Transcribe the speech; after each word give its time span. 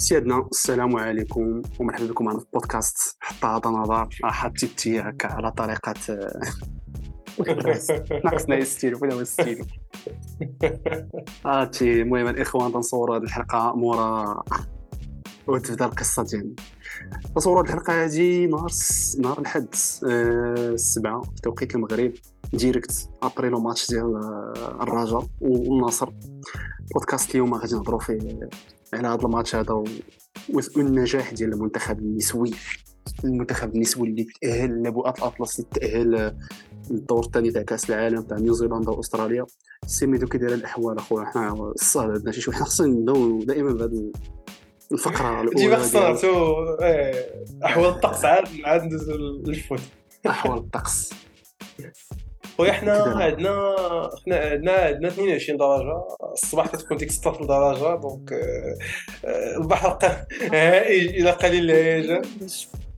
سيادنا 0.00 0.48
السلام 0.52 0.96
عليكم 0.96 1.62
ومرحبا 1.80 2.06
بكم 2.06 2.24
معنا 2.24 2.38
في 2.38 2.46
بودكاست 2.52 3.16
حتى 3.20 3.46
هذا 3.46 3.70
نظر 3.70 4.08
حتى 4.22 5.00
هكا 5.00 5.28
على 5.28 5.52
طريقة 5.52 5.94
ناقصنا 8.24 8.56
ال 8.56 8.62
style 8.62 8.94
ولا 8.94 9.14
هو 9.14 9.20
ال 9.20 9.28
style 9.28 9.66
هاتي 11.46 12.02
المهم 12.02 12.28
الاخوان 12.28 12.72
تنصوروا 12.72 13.16
هذه 13.16 13.22
الحلقة 13.22 13.76
مورا 13.76 14.42
وتبدا 15.46 15.84
القصة 15.84 16.22
ديالنا. 16.22 16.54
هذه 17.36 17.64
الحلقة 17.64 18.04
هذه 18.04 18.46
نهار 18.46 18.70
نهار 19.18 19.38
الحد 19.38 19.74
آه، 20.08 20.68
السبعة 20.68 21.20
في 21.20 21.42
توقيت 21.42 21.74
المغرب 21.74 22.12
direct 22.52 23.08
après 23.22 23.48
le 23.48 23.60
match 23.60 23.90
ديال 23.90 24.16
آه، 24.16 24.78
الرجاء 24.82 25.26
والنصر 25.40 26.10
بودكاست 26.94 27.30
اليوم 27.30 27.54
غادي 27.54 27.74
نهضروا 27.74 28.00
فيه 28.00 28.18
على 28.94 29.08
هذا 29.08 29.24
الماتش 29.24 29.54
هذا 29.54 29.84
والنجاح 30.76 31.32
ديال 31.32 31.52
المنتخب 31.52 31.98
النسوي. 31.98 32.50
المنتخب 33.24 33.74
النسوي 33.74 34.08
اللي 34.08 34.26
تأهل 34.42 34.82
لبؤات 34.82 35.18
الاطلس 35.18 35.60
اللي 35.60 35.70
تأهل 35.70 36.36
للدور 36.90 37.24
الثاني 37.24 37.50
تاع 37.50 37.62
كأس 37.62 37.90
العالم 37.90 38.22
تاع 38.22 38.36
نيوزيلندا 38.36 38.90
وأستراليا. 38.90 39.46
سيميدو 39.86 40.26
كي 40.26 40.38
داير 40.38 40.54
الأحوال 40.54 40.98
أخويا 40.98 41.24
حنا 41.24 41.52
الصهد 41.52 42.10
عندنا 42.10 42.32
شي 42.32 42.40
شوية. 42.40 42.54
حنا 42.54 42.64
خصنا 42.64 42.86
نبداو 42.86 43.42
دائما 43.42 43.72
بهذا 43.72 44.10
الفقرة 44.92 45.40
الأولى 45.40 45.50
ديما 45.54 45.76
خصنا 45.76 46.08
إيه، 46.82 47.44
أحوال 47.64 47.88
الطقس 47.88 48.24
عاد 48.24 48.48
عاد 48.64 48.82
ندوزو 48.82 49.12
لل 49.46 49.56
foot. 49.56 49.80
أحوال 50.26 50.58
الطقس. 50.58 51.10
خويا 52.60 52.72
حنا 52.72 52.92
عندنا 52.92 54.10
حنا 54.26 54.36
عندنا 54.36 54.72
عندنا 54.72 55.08
22 55.08 55.58
درجة. 55.58 56.02
الصباح 56.32 56.66
كتكون 56.66 56.96
ديك 56.96 57.10
16 57.10 57.44
درجة 57.44 58.00
دونك 58.00 58.32
آه، 58.32 58.78
آه، 59.24 59.56
البحر 59.56 59.98
هائج 60.52 61.08
إلى 61.08 61.30
قليل 61.30 61.70
الهيجان 61.70 62.22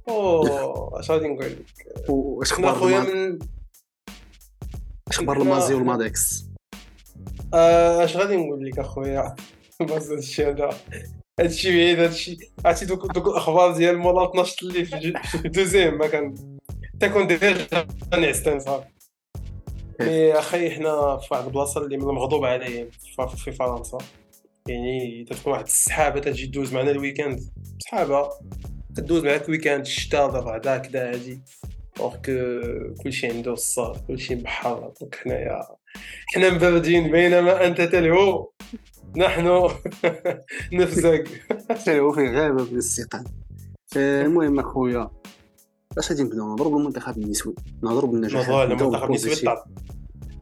أو 0.09 0.99
اش 0.99 1.10
غادي 1.10 1.29
نقول 1.29 1.46
لك؟ 1.46 2.10
واش 2.10 2.52
أخبار 2.52 2.74
خويا 2.74 3.01
من 3.01 3.38
اش 5.09 5.19
أخبار 5.19 5.43
المازي 5.43 5.74
والمادكس 5.74 6.45
آه، 7.54 8.04
اش 8.04 8.16
غادي 8.16 8.37
نقول 8.37 8.66
لك 8.66 8.79
اخويا 8.79 9.35
بس 9.91 10.10
هادشي 10.10 10.47
هذا 10.47 10.71
هادشي 11.41 11.71
بعيد 11.71 12.01
هادشي 12.01 12.38
عرفتي 12.65 12.87
دوك 12.87 13.13
دوك 13.15 13.26
الأخبار 13.26 13.73
ديال 13.73 13.99
مولا 13.99 14.30
12 14.30 14.57
اللي 14.63 14.85
في 14.85 15.49
دوزيام 15.49 15.99
ما 15.99 16.07
كان 16.07 16.35
تكون 17.01 17.26
ديجا 17.26 17.66
نعستان 18.19 18.60
صافي 18.60 18.91
مي 20.01 20.32
أخي 20.32 20.71
حنا 20.71 21.16
في 21.16 21.29
واحد 21.30 21.45
البلاصة 21.45 21.80
اللي 21.80 21.96
مغضوب 21.96 22.45
عليه 22.45 22.90
في 23.37 23.52
فرنسا. 23.52 23.98
يعني 24.68 25.24
تكون 25.30 25.52
واحد 25.52 25.65
السحابة 25.65 26.21
تجي 26.21 26.46
دوز 26.46 26.74
معنا 26.74 26.90
الويكاند 26.90 27.40
سحابة. 27.79 28.29
تدوز 28.96 29.24
معاك 29.24 29.48
ويكاند 29.48 29.80
الشتاء 29.80 30.30
بعدا 30.40 30.79
كدا 30.79 31.10
هادي. 31.10 31.43
اور 32.01 32.16
كلشي 33.02 33.26
عنده 33.26 33.52
الصاد 33.52 34.07
كلشي 34.07 34.35
بحر 34.35 34.93
دونك 35.01 35.15
حنايا 35.15 35.63
حنا 36.26 36.51
مبردين 36.51 37.10
بينما 37.13 37.66
أنت 37.66 37.80
تلهو. 37.80 38.51
نحن 39.16 39.68
نفزق 40.73 41.24
تلهو 41.85 42.13
في 42.13 42.29
غابة 42.29 42.65
من 42.65 42.79
المهم 43.96 44.60
أخويا 44.60 45.10
اش 45.98 46.10
غادي 46.10 46.23
نبداو 46.23 46.48
نهضروا 46.48 46.76
بالمنتخب 46.76 47.18
النسوي 47.18 47.54
نهضروا 47.82 48.10
بالنجاح 48.10 48.48
المنتخب 48.48 49.10
النسوي 49.10 49.54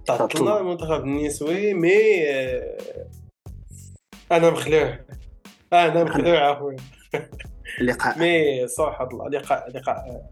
طلعنا 0.06 0.60
المنتخب 0.60 1.04
النسوي 1.04 1.74
mais 1.74 2.24
أنا 4.32 4.50
مخلوع. 4.50 4.98
أنا 5.72 6.04
مخلوع 6.04 6.52
اخويا 6.52 6.76
اللقاء 7.80 8.18
mais 8.18 8.66
صراحة 8.66 9.08
الله 9.08 9.28
لقاء 9.28 9.70
لقاء 9.70 10.30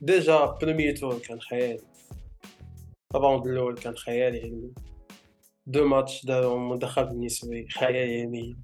déjà 0.00 0.44
premier 0.44 0.92
tour 0.92 1.18
كان 1.18 1.40
خيالي 1.40 1.80
ال 3.14 3.19
round 3.19 3.46
الأول 3.46 3.74
كان 3.74 3.96
خيالي 3.96 4.38
يعني 4.38 4.72
deux 5.66 5.86
matchs 5.86 6.26
داروا 6.26 6.56
المنتخب 6.56 7.08
النسوي 7.08 7.68
خيالي 7.68 8.18
يعني 8.18 8.56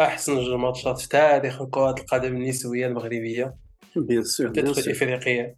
أحسن 0.00 0.40
جوج 0.40 0.60
ماتشات 0.60 0.98
في 0.98 1.08
تاريخ 1.08 1.62
كرة 1.62 1.94
القدم 2.00 2.36
النسوية 2.36 2.86
المغربية. 2.86 3.54
bien 4.06 4.24
sûr 4.24 4.48
bien 4.48 4.74
sûr 4.74 4.84
الافريقية 4.84 5.56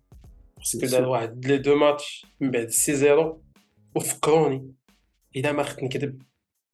parce 0.59 0.76
que 0.76 0.87
دار 0.87 1.09
واحد 1.09 1.47
les 1.47 1.59
deux 1.59 1.77
matchs 1.77 2.27
من 2.41 2.51
بعد 2.51 2.69
six 2.69 2.95
zéro 2.95 3.43
وفكروني 3.97 4.75
اذا 5.37 5.53
ما 5.53 5.63
خفت 5.63 5.83
نكذب 5.83 6.23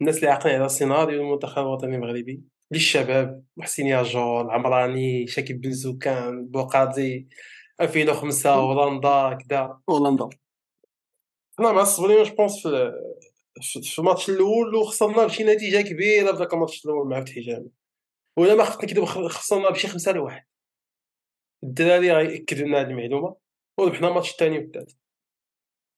الناس 0.00 0.16
اللي 0.16 0.30
عاقلين 0.30 0.56
على 0.56 0.68
سيناريو 0.68 1.22
المنتخب 1.22 1.62
الوطني 1.62 1.96
المغربي 1.96 2.42
للشباب 2.70 3.44
محسن 3.56 3.86
ياجور 3.86 4.40
العمراني 4.40 5.26
شاكيب 5.26 5.60
بن 5.60 5.72
زوكان 5.72 6.46
بوقاضي 6.46 7.28
2005 7.80 8.50
هولندا 8.50 9.38
كدا. 9.44 9.78
هولندا 9.90 10.28
حنا 11.58 11.72
معصبين 11.72 12.22
je 12.22 12.34
pense 12.34 12.62
في 12.62 12.92
في 13.82 13.98
الماتش 13.98 14.30
الأول 14.30 14.74
وخسرنا 14.74 15.26
بشي 15.26 15.44
نتيجة 15.44 15.80
كبيرة 15.80 16.32
في 16.32 16.38
ذاك 16.38 16.54
الماتش 16.54 16.84
الأول 16.84 17.08
مع 17.08 17.20
فتح 17.20 17.38
جامع 17.38 17.66
ولا 18.36 18.54
ما 18.54 18.64
خفت 18.64 18.84
نكذب 18.84 19.04
خسرنا 19.04 19.70
بشي 19.70 19.88
خمسة 19.88 20.12
لواحد. 20.12 20.44
الدراري 21.66 22.12
غيأكدوا 22.12 22.66
لنا 22.66 22.80
هذه 22.80 22.86
المعلومة 22.86 23.36
وربحنا 23.78 24.08
الماتش 24.08 24.32
الثاني 24.32 24.58
والثالث 24.58 24.94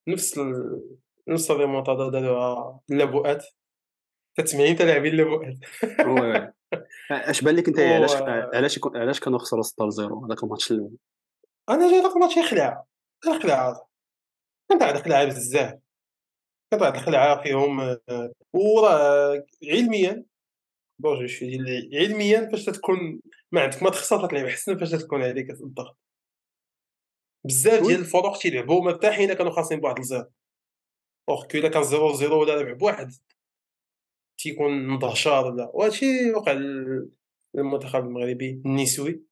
نفس 0.08 0.38
ال... 0.38 0.82
نفس 1.28 1.50
الريمونتادا 1.50 2.10
داروها 2.10 2.80
اللابؤات 2.90 3.44
80 4.46 4.76
تاع 4.76 4.86
لاعبين 4.86 5.12
اللابؤات 5.12 5.58
اش 7.10 7.42
بان 7.44 7.56
لك 7.56 7.68
انت 7.68 7.78
علاش 7.78 8.14
علاش 8.54 8.80
علاش 8.94 9.20
كانوا 9.20 9.38
خسروا 9.38 9.62
6 9.62 9.90
0 9.90 10.26
هذاك 10.26 10.42
الماتش 10.44 10.72
الأول 10.72 10.96
أنا 11.68 11.90
جاي 11.90 12.00
داك 12.02 12.16
الماتش 12.16 12.38
خلعه 12.38 12.86
خلعه 13.42 13.88
كانت 14.68 14.82
عندك 14.82 15.04
خلعه 15.04 15.24
بزاف. 15.24 15.78
كانت 16.70 16.82
عندك 16.82 16.98
خلعه 16.98 17.42
فيهم 17.42 17.98
وراه 18.52 19.46
علميا. 19.64 20.24
bon 20.98 21.26
علميا 21.94 22.48
فاش 22.50 22.64
تكون 22.64 23.20
ما 23.52 23.60
عندك 23.60 23.82
ما 23.82 23.90
تخسر 23.90 24.26
تلعب 24.26 24.44
احسن 24.44 24.78
فاش 24.78 24.90
تكون 24.90 25.22
عليك 25.22 25.50
الضغط 25.50 25.98
بزاف 27.44 27.86
ديال 27.86 28.00
الفرق 28.00 28.38
تيلعبوا 28.38 28.84
مرتاحين 28.84 29.32
كانوا 29.32 29.52
خاسرين 29.52 29.80
بواحد 29.80 29.98
ال 29.98 30.04
zéro. 30.04 30.30
اوغ 31.28 31.46
كو 31.46 31.58
الا 31.58 31.68
كان 31.68 31.82
zéro 31.82 32.12
zéro 32.12 32.40
ولا 32.40 32.54
ربح 32.54 32.72
بواحد. 32.72 33.12
تيكون 34.38 34.88
مدهشر 34.88 35.46
ولا 35.46 35.70
وهادشي 35.74 36.32
وقع 36.32 36.52
للمنتخب 37.54 38.04
المغربي 38.04 38.62
النسوي. 38.66 39.22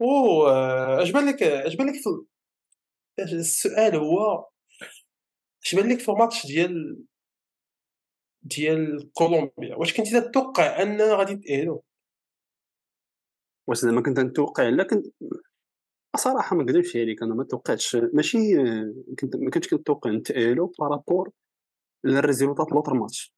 و 0.00 0.46
اش 1.02 1.10
بان 1.10 1.28
لك 1.28 1.42
اش 1.42 1.74
بان 1.76 1.86
لك 1.88 1.94
السؤال 3.18 3.96
هو 3.96 4.48
اش 5.64 5.74
بان 5.74 5.92
لك 5.92 5.98
في 6.00 6.12
ماتش 6.12 6.46
ديال 6.46 7.04
ديال 8.42 9.12
كولومبيا. 9.12 9.76
واش 9.76 9.96
كنتي 9.96 10.20
تتوقع 10.20 10.82
أن 10.82 11.00
غادي 11.00 11.36
تاهلوا 11.36 11.80
واش 13.66 13.78
زعما 13.78 14.02
كنت 14.02 14.20
نتوقع 14.20 14.68
لا 14.68 14.84
كنت 14.84 15.06
صراحة 16.16 16.56
ما 16.56 16.62
نكذبش 16.62 16.96
عليك 16.96 17.22
أنا 17.22 17.34
ما 17.34 17.44
توقعتش. 17.44 17.96
ماشي 17.96 18.38
كنت 19.20 19.36
ما 19.36 19.50
كنتش 19.50 19.68
كنتوقع 19.68 20.10
نتاهلوا 20.10 20.68
par 20.78 20.94
rapport 20.94 21.30
لل 22.04 22.18
résultat 22.18 22.72
l'autre 22.72 22.94
match. 22.94 23.34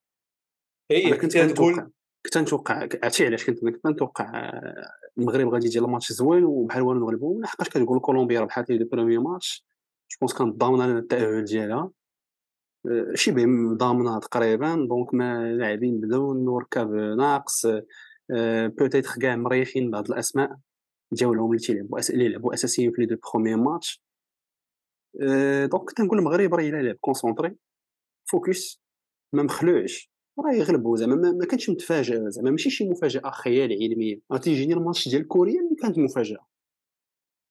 هي 0.91 1.17
كنت 1.17 1.37
تقول 1.37 1.93
كنت 2.25 2.39
نتوقع 2.39 2.89
عرفتي 3.03 3.27
علاش 3.27 3.47
كنت 3.47 3.61
كنت 3.61 3.87
نتوقع 3.87 4.53
المغرب 5.19 5.49
غادي 5.49 5.67
يدير 5.67 5.85
الماتش 5.85 6.13
زوين 6.13 6.45
وبحال 6.45 6.83
والو 6.83 7.01
نغلبو. 7.01 7.41
لحقاش 7.41 7.69
كتقول 7.69 8.01
كولومبيا 8.01 8.41
ربحات 8.41 8.71
les 8.71 8.79
deux 8.79 8.89
premiers 8.89 9.19
matchs 9.19 9.67
je 10.13 10.17
pense 10.21 10.35
كانت 10.35 10.57
ضامنه 10.57 10.99
التاهل 10.99 11.45
ديالها. 11.45 11.91
شبه 13.15 13.45
ضامنه 13.75 14.19
تقريبا 14.19 14.87
donc 14.89 15.15
ما 15.15 15.53
لاعبين 15.53 16.01
بداو 16.01 16.33
الركاب 16.33 16.95
ناقص 16.95 17.67
peut-être 18.79 19.11
كاع 19.21 19.37
مريحين 19.37 19.91
بعض 19.91 20.11
الأسماء 20.11 20.57
ديالهم 21.13 21.51
اللي 21.51 21.59
تيلعبوا 21.59 21.99
اللي 22.11 22.29
لعبوا 22.29 22.55
أساسيين 22.55 22.93
في 22.93 23.01
les 23.01 23.07
deux 23.07 23.17
premiers 23.33 23.57
matchs. 23.57 24.03
donc 25.71 25.85
كنت 25.89 26.01
نقول 26.01 26.19
المغرب 26.19 26.55
راه 26.55 26.63
إلا 26.63 26.83
لعب 26.83 26.97
concentré 27.01 27.57
focus 28.31 28.81
ما 29.33 29.43
مخلوعش 29.43 30.11
راه 30.39 30.53
يغلبوا 30.53 30.97
زعما 30.97 31.33
ما 31.33 31.47
كانش 31.47 31.71
متفاجئ 31.71 32.31
زعما 32.31 32.51
ماشي 32.51 32.71
شي 32.71 32.91
مفاجأة 32.91 33.31
خيال 33.31 33.73
علميا 33.73 34.21
راه 34.33 34.39
تيجيني 34.39 34.75
الماتش 34.75 35.09
ديال 35.09 35.29
كوريا 35.29 35.61
اللي 35.61 35.77
كانت 35.83 35.99
مفاجأة. 35.99 36.47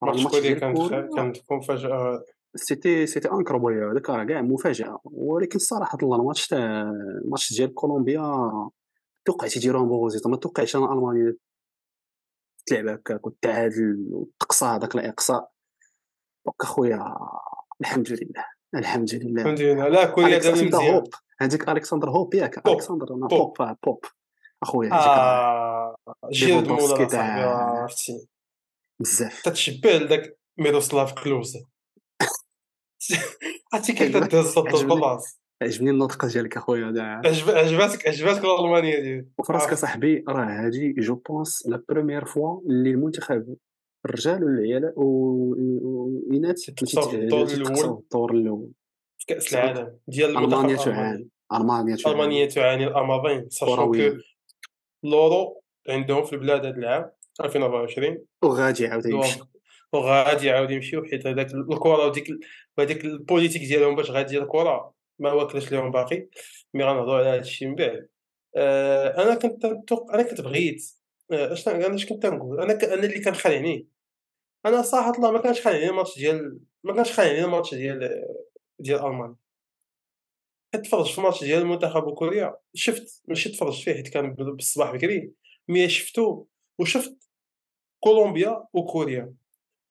الماتش 0.02 0.38
ديال 0.38 0.74
كوريا 0.74 1.08
كانت 1.16 1.36
مفاجأة 1.52 2.24
c'était 2.54 3.06
c'était 3.06 3.30
incroyable 3.30 3.92
هذاك 3.92 4.10
راه 4.10 4.24
كاع 4.24 4.42
مفاجاه 4.42 5.00
ولكن 5.04 5.56
الصراحه 5.56 5.98
الله 6.02 6.16
الماتش 6.16 6.48
تاع 6.48 6.90
الماتش 7.24 7.52
ديال 7.52 7.74
كولومبيا 7.74 8.50
توقعت 9.24 9.56
يديروها 9.56 9.84
بوزيطه 9.84 10.30
ما 10.30 10.36
توقعتش 10.36 10.76
أنا 10.76 10.92
ألمانيا 10.92 11.36
تلعب 12.66 12.88
هكاك 12.88 13.26
وتعادل 13.26 14.06
وتقصى 14.10 14.64
هذاك 14.64 14.94
الإقصاء. 14.94 15.50
دونك 16.46 16.62
اخويا 16.62 17.16
الحمد 17.80 18.12
لله 18.12 18.44
الحمد 18.74 19.14
لله. 19.14 19.42
الحمد 19.42 19.60
لله. 19.60 19.88
لا 19.88 20.04
دابا 20.38 20.62
مزيان. 20.62 21.04
هذيك 21.40 21.68
ألكسندر 21.68 22.10
هوب 22.10 22.34
ياك 22.34 22.68
ألكسندر 22.68 23.14
أنا 23.14 23.26
بوب 23.26 23.56
بوب 23.86 24.04
أخويا 24.62 24.92
آه 24.92 25.96
جيرد 26.32 26.68
مولا 26.68 27.08
صاحبي 27.08 27.42
عرفتي. 27.42 28.28
بزاف. 29.00 29.42
تتشبه 29.42 29.90
لذاك 29.90 30.38
ميروسلاف 30.58 31.24
كلوزا 31.24 31.60
عرفتي 33.74 33.92
كيف 33.92 34.16
عجبك 34.16 34.30
تدهز 34.30 34.46
صوت 34.46 34.66
عجبني 34.68 34.82
البلاص 34.94 35.40
عجبني 35.62 35.90
النطق 35.90 36.26
ديالك 36.26 36.56
أخويا 36.56 36.86
عجب- 37.24 37.50
عجباتك 37.50 38.08
عجباتك 38.08 38.44
الألمانية 38.44 39.00
ديالي 39.00 39.26
وفراسك. 39.38 39.72
اصاحبي 39.72 40.24
راه 40.28 40.44
هادي 40.66 40.92
جو 40.98 41.14
بونس 41.14 41.66
لا 41.66 41.82
بروميير 41.88 42.24
فوا 42.24 42.60
اللي 42.60 42.90
المنتخب 42.90 43.56
الرجال 44.06 44.44
والعيال 44.44 44.92
والاناث 44.96 46.60
تيتقصاو 46.60 47.10
الدور 47.12 48.30
الأول. 48.32 48.70
في 49.18 49.26
كأس. 49.26 49.54
العالم 49.54 49.98
ديال 50.08 50.36
المنتخب 50.36 50.84
تعاني. 50.84 51.28
ألمانيا 51.54 51.96
تعاني. 51.96 52.14
ألمانيا 52.16 52.46
تعاني 52.46 52.86
l'Allemagne 52.86 53.48
sachant 53.50 53.76
que 54.12 54.16
l'Euro 55.04 55.62
عندهم 55.88 56.24
في 56.24 56.32
البلاد 56.32 56.66
هذا 56.66 56.76
العام 56.76 57.10
2024 57.44 58.18
وغادي 58.42 58.82
يعاود 58.84 59.06
يمشي. 59.06 59.40
وغادي 59.92 60.46
يعاود 60.46 60.70
يمشيو 60.70 61.04
حيت 61.04 61.26
هذاك 61.26 61.46
الكرة 61.72 62.06
وديك 62.06 62.26
وهذيك 62.80 63.04
ال 63.04 63.10
politique 63.10 63.62
ديالهم 63.62 63.96
باش 63.96 64.10
غادي 64.10 64.38
الكره 64.38 64.94
ما 65.18 65.32
واكلش 65.32 65.72
لهم 65.72 65.90
باقي 65.90 66.28
mais 66.74 66.84
غنهضروا 66.84 67.18
على 67.18 67.28
هذا 67.28 67.40
الشيء 67.40 67.68
من 67.68 67.74
بعد. 67.74 68.08
آه، 68.56 69.22
أنا 69.22 69.34
كنت 69.34 69.66
نتوق- 69.66 70.14
أنا 70.14 70.22
كنت 70.22 70.40
بغيت. 70.40 70.84
آه، 71.32 71.52
اش 71.52 71.68
أنا 71.68 71.94
اش 71.94 72.06
كنت 72.06 72.26
نقول؟ 72.26 72.60
أنا 72.60 72.72
ك... 72.74 72.84
أنا 72.84 72.94
اللي 73.04 73.20
كان 73.20 73.34
خانعني 73.34 73.88
أنا 74.66 74.82
صراحة 74.82 75.10
الله 75.16 75.30
ما 75.30 75.40
كانش 75.40 75.60
خانعني 75.60 75.88
الماتش 75.90 76.18
ديال 76.18 76.60
ما 76.84 76.94
كانش 76.94 77.12
خانعني 77.12 77.44
الماتش 77.44 77.74
ديال 77.74 78.24
ديال 78.78 79.00
ألمانيا. 79.00 79.36
حيت 80.74 80.84
تفرجت 80.86 81.10
في 81.12 81.18
الماتش 81.18 81.44
ديال 81.44 81.62
المنتخب 81.62 82.04
وكوريا 82.06 82.56
شفت 82.74 83.22
ماشي 83.28 83.48
تفرجت 83.48 83.82
فيه 83.82 83.94
حيت 83.94 84.08
كان 84.08 84.34
بالصباح 84.34 84.92
بكري 84.92 85.32
مي 85.68 85.88
شفتو 85.88 86.44
وشفت 86.78 87.28
كولومبيا 88.00 88.64
وكوريا. 88.72 89.34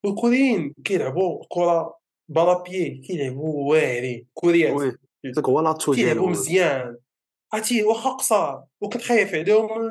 والكوريين 0.04 0.76
كيلعبوا 0.84 1.46
كرة 1.50 1.99
بلا 2.30 2.64
بيي 2.64 3.02
كيلعبوا 3.08 3.70
واعرين 3.70 4.28
كوريات. 4.34 4.96
هو 5.40 5.60
لاتو 5.62 5.94
كيلعبوا 5.94 6.14
ديالهم 6.14 6.32
مزيان. 6.32 6.98
عرفتي 7.54 7.84
واخا 7.84 8.10
قصار. 8.10 8.64
وكنت 8.82 9.02
خايف 9.02 9.34
عليهم 9.34 9.82
من 9.82 9.90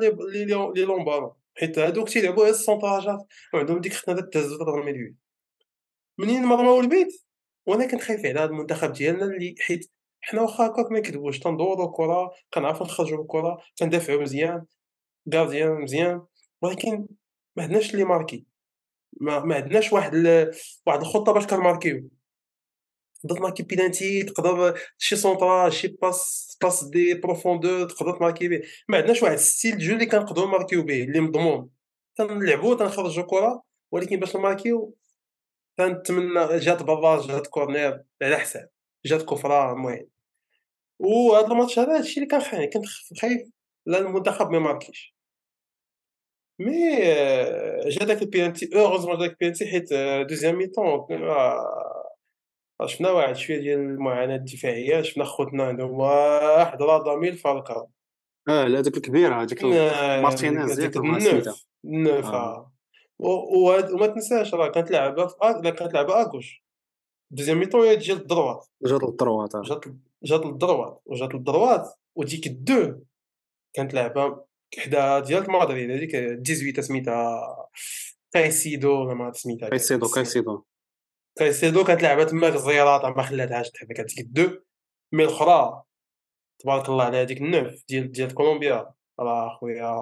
لي 0.75 0.83
لومبارون 0.85 1.31
حيت 1.57 1.79
هادوك 1.79 2.09
تيلعبوا 2.09 2.43
غير 2.43 2.53
السونطاجات 2.53 3.27
وعندهم 3.53 3.81
ديك 3.81 3.93
خطنا 3.93 4.21
تهز 4.21 4.53
وترمي 4.53 4.91
اليد 4.91 5.15
منين 6.17 6.45
ما 6.45 6.55
رماو 6.55 6.79
البيت 6.79 7.21
وأنا 7.65 7.85
كنت 7.85 8.01
خايف 8.01 8.25
على 8.25 8.39
هذا 8.39 8.45
المنتخب 8.45 8.91
ديالنا 8.91 9.25
اللي 9.25 9.55
حيت 9.59 9.91
حنا 10.21 10.41
واخا 10.41 10.65
هكاك 10.65 10.91
ما 10.91 10.99
نكذبوش 10.99 11.39
تندورو 11.39 11.85
الكرة 11.85 12.31
كنعرفو 12.53 12.83
نخرجوا 12.83 13.17
بالكرة 13.17 13.61
تندافعوا 13.75 14.21
مزيان 14.21 14.65
غارديان 15.33 15.81
مزيان. 15.81 16.21
ولكن 16.61 17.07
ما 17.55 17.63
عندناش 17.63 17.93
اللي 17.93 18.03
ماركي. 18.03 18.45
ما, 19.21 19.39
ما 19.39 19.55
عندناش 19.55 19.93
واحد 19.93 20.15
ال... 20.15 20.51
واحد 20.85 21.01
الخطة 21.01 21.31
باش 21.31 21.47
كنماركيو. 21.47 22.09
تقدر 23.23 23.35
تماركي 23.35 23.63
بينانتي 23.63 24.23
تقدر 24.23 24.79
شي 24.97 25.15
centre 25.15 25.69
شي 25.69 25.87
passe 25.87 26.57
passe 26.61 26.83
de 26.83 27.13
profondeur 27.13 27.89
تقدر 27.89 28.17
تماركي 28.17 28.47
به 28.47 28.61
ما 28.89 28.97
عندناش 28.97 29.23
واحد 29.23 29.35
style 29.37 29.77
jeu 29.77 29.93
اللي 29.93 30.05
كنقدروا 30.05 30.47
نماركيو 30.47 30.83
به 30.83 31.03
اللي 31.03 31.19
مضمون. 31.19 31.69
تنلعبوا 32.15 32.75
تنخرجوا 32.75 33.23
كره 33.23 33.63
ولكن 33.91 34.19
باش 34.19 34.35
نماركيو 34.35 34.95
تنتمنى 35.77 36.59
جات 36.59 36.83
براج 36.83 37.27
جات 37.27 37.47
corner 37.47 38.03
على 38.21 38.37
حساب 38.37 38.69
جات 39.05 39.21
كفرة 39.23 39.71
المهم. 39.73 40.07
وهذا 40.99 41.47
الماتش 41.47 41.79
هذا 41.79 41.97
هادشي 41.97 42.15
اللي 42.17 42.27
كان 42.27 42.41
خايف 42.41 42.73
كنت 42.73 42.85
خايف 43.21 43.41
لا 43.85 43.97
المنتخب 43.99 44.51
ما 44.51 44.57
يماركيش. 44.57 45.15
mais 46.59 46.97
آه، 47.03 47.89
جا 47.89 48.05
داك 48.05 48.21
البينالتي 48.21 48.69
heureusement 48.75 49.17
داك 49.17 49.31
البينالتي 49.31 49.67
حيت 49.67 49.91
آه، 49.91 50.23
deuxième 50.23 50.55
mi-temps 50.55 51.23
آه، 51.23 51.98
شفنا 52.85 53.11
واحد 53.11 53.35
شوية 53.35 53.59
ديال 53.59 53.79
المعاناة 53.79 54.35
الدفاعية 54.35 55.01
شفنا 55.01 55.23
خوتنا 55.23 55.63
عندهم 55.63 55.91
واحد 55.91 56.81
راداميل 56.81 57.37
فالكاو 57.37 57.89
آه 58.49 58.67
لا 58.67 58.79
هذاك 58.79 58.97
الكبير 58.97 59.33
هذاك 59.33 59.63
مارتينيز 60.23 60.71
سميتها 60.71 60.99
النوف 60.99 61.65
النوف 61.85 62.25
آه. 62.25 62.33
آه. 62.33 62.71
وما 63.93 64.07
تنساش 64.07 64.53
راه 64.53 64.67
كانت 64.67 64.91
لعبة 64.91 65.27
في 65.27 65.35
لا 65.63 65.69
كانت 65.69 65.93
لعبة 65.93 66.21
آكوش. 66.21 66.63
دوزيام 67.31 67.59
مي 67.59 67.65
طون 67.65 67.87
هي 67.87 67.95
تجي 67.95 68.13
للدروات. 68.13 68.67
جات 68.83 69.03
الدروات 69.03 69.55
آه. 69.55 69.61
جات 69.61 69.85
جات 70.23 70.45
للدروات. 70.45 71.01
وجات 71.05 71.33
للدروات 71.33 71.87
وديك 72.15 72.47
الدو 72.47 72.99
كانت 73.73 73.93
لعبة 73.93 74.45
حدا 74.77 75.19
ديال 75.19 75.51
مدريد 75.51 75.91
هذيك 75.91 76.11
18 76.11 76.81
سميتها 76.81 77.69
كايسيدو 78.31 78.91
ولا 78.91 79.13
ما 79.13 79.31
سميتها 79.31 79.69
كايسيدو 79.69 80.07
كايسيدو 80.07 80.63
كايسيدو 81.39 81.83
كانت 81.83 82.01
لعبة 82.01 82.23
تماك 82.23 82.53
زيراطه 82.53 83.09
ما 83.09 83.23
خلاتهاش 83.23 83.69
تحبك 83.69 83.99
هذيك 83.99 84.19
الدو 84.19 84.59
مي 85.11 85.23
الأخرى 85.23 85.83
تبارك 86.59 86.89
الله 86.89 87.03
على 87.03 87.17
هذيك 87.17 87.41
النوف 87.41 87.83
ديال 87.89 88.11
ديال 88.11 88.33
كولومبيا. 88.33 88.93
راه 89.19 89.57
خويا 89.59 89.95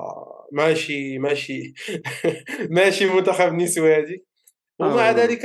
ماشي 0.51 1.17
ماشي 1.19 1.73
ماشي 2.75 3.05
منتخب 3.05 3.53
نسوي 3.53 3.95
هذيك 3.95 4.27
ومع 4.79 5.09
آه. 5.09 5.11
ذلك 5.11 5.41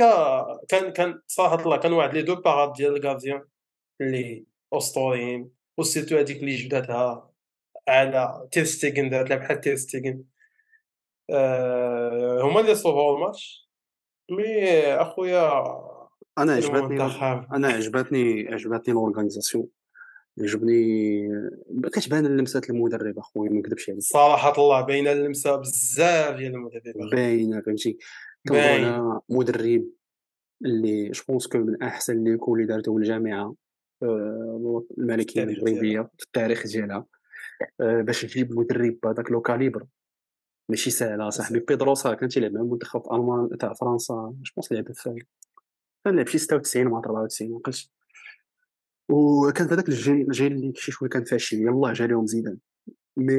كان 0.69 0.91
كان 0.93 1.21
صراحة 1.27 1.55
الله 1.65 1.77
كان 1.77 1.93
واحد 1.93 2.13
لي 2.13 2.21
دو 2.21 2.35
باراد 2.35 2.73
ديال 2.73 2.95
الكارديان 2.95 3.41
اللي 4.01 4.45
أسطوريين. 4.73 5.51
وسيرتو 5.77 6.17
هذيك 6.17 6.37
اللي 6.37 6.55
جبداتها 6.55 7.31
على 7.87 8.47
تير 8.51 8.63
ستيغن 8.63 9.09
دارت 9.09 9.33
بحال 9.33 9.61
تير 9.61 9.75
ستيغن 9.75 10.23
آه 11.29 12.41
هما 12.43 12.59
اللي 12.59 12.75
صوبوا 12.75 13.15
الماتش. 13.15 13.69
mais 14.31 14.83
أخويا 14.93 15.63
أنا 16.37 16.53
عجبتني 16.53 17.01
أنا 17.53 17.67
عجبتني 17.67 18.47
عجبتني 18.53 18.93
ال 18.93 18.99
organisation 18.99 19.67
عجبني 20.41 21.29
كتبان 21.93 22.37
لمسات 22.37 22.69
المدرب 22.69 23.17
أخويا 23.17 23.49
ما 23.49 23.59
نكذبش 23.59 23.89
عليك. 23.89 24.01
صراحة 24.01 24.53
الله 24.57 24.81
باينة 24.81 25.11
اللمسة 25.11 25.55
بزاف 25.55 26.35
ديال 26.35 26.55
المدرب 26.55 27.09
باينة 27.11 27.61
فهمتي؟ 27.61 27.97
على 28.51 29.19
مدرب 29.29 29.85
اللي 30.65 31.09
je 31.09 31.20
pense 31.20 31.47
que 31.47 31.57
من 31.57 31.83
أحسن 31.83 32.23
les 32.23 32.37
coups 32.37 32.61
اللي 32.61 32.73
دارته 32.73 32.97
الجامعة 32.97 33.55
آه، 34.03 34.83
الملكية 34.97 35.43
المغربية 35.43 36.01
في 36.17 36.23
التاريخ 36.25 36.67
ديالها 36.67 37.05
آه، 37.81 38.01
باش 38.01 38.21
تجيب 38.21 38.59
مدرب 38.59 38.97
بهذاك 39.03 39.31
le 39.31 39.41
calibre 39.41 39.85
ماشي 40.69 40.91
ساهله 40.91 41.29
صاحبي 41.29 41.59
بيدروسا 41.59 42.13
كان 42.13 42.29
تيلعب 42.29 42.51
مع 42.51 42.61
المنتخب 42.61 43.13
ألمان 43.13 43.57
تاع 43.57 43.73
فرنسا 43.73 44.35
je 44.43 44.51
pense 44.51 44.71
لعب 44.71 44.93
في 44.93 45.23
كان 46.05 46.15
لعب 46.15 46.27
شي 46.27 46.37
96 46.37 46.87
مع 46.87 46.99
94 46.99 47.51
ما 47.51 47.57
عقلتش 47.57 47.91
وكان 49.09 49.67
في 49.67 49.73
هذاك 49.73 49.89
الجيل 49.89 50.21
الجيل 50.21 50.51
اللي 50.51 50.73
شي 50.75 50.91
شوية 50.91 51.09
كان 51.09 51.23
فاشل 51.23 51.57
يلاه 51.57 51.93
جا 51.93 52.07
لهم 52.07 52.25
زيدان. 52.25 52.57
mais 53.17 53.35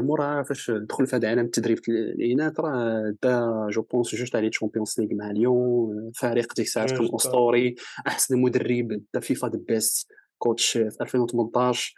موراها 0.00 0.42
فاش 0.42 0.70
دخل 0.70 1.06
في 1.06 1.16
هذا 1.16 1.28
عالم 1.28 1.44
التدريب 1.44 1.78
الاناث 1.88 2.60
راه 2.60 3.14
دا 3.22 3.66
je 3.70 3.82
pense 3.82 4.14
جوج 4.14 4.30
تاع 4.30 4.40
les 4.40 4.50
Champions 4.50 5.00
League 5.00 5.14
مع 5.14 5.30
ليون. 5.30 6.12
فريق 6.14 6.54
ديك 6.54 6.66
الساعات 6.66 6.90
كان 6.90 7.08
اسطوري 7.14 7.74
أحسن 8.06 8.38
مدرب 8.40 9.02
the 9.14 9.20
FIFA 9.20 9.48
the 9.48 9.58
best 9.68 10.08
coach 10.38 10.72
في 10.72 10.96
2018 11.00 11.94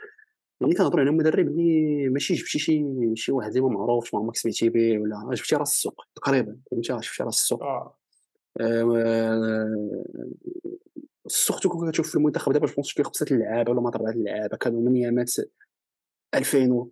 يعني 0.61 0.75
كنهضروا 0.75 1.01
على 1.01 1.11
مدرب 1.11 1.49
اللي 1.49 2.09
ماشي 2.09 2.35
جبتي 2.35 2.59
شي 2.59 2.85
شي 3.15 3.33
واحد 3.33 3.49
اللي 3.49 3.61
ما 3.61 3.69
معروفش 3.69 4.15
ما 4.15 4.21
عمرك 4.21 4.37
سمعتي 4.37 4.69
به 4.69 4.99
ولا 4.99 5.31
جبتي 5.35 5.57
راس 5.57 5.73
السوق 5.73 6.05
تقريبا 6.15 6.57
فهمتي؟ 6.71 6.97
شفتي 7.03 7.23
راس 7.23 7.35
السوق؟ 7.39 7.63
آه. 7.63 7.97
surtout 11.27 11.69
quand 11.69 11.91
كتشوف 11.91 12.09
في 12.09 12.15
المنتخب 12.17 12.53
دابا 12.53 12.67
je 12.67 12.73
pense 12.73 12.87
شي 12.87 13.03
خمسه 13.03 13.27
اللعابة 13.31 13.71
ولا 13.73 13.81
ما 13.81 13.89
اربعه 13.89 14.11
اللعابة 14.11 14.57
كانوا 14.57 14.81
من 14.81 14.95
ايامات 14.97 15.33
2000 16.35 16.73
و 16.73 16.91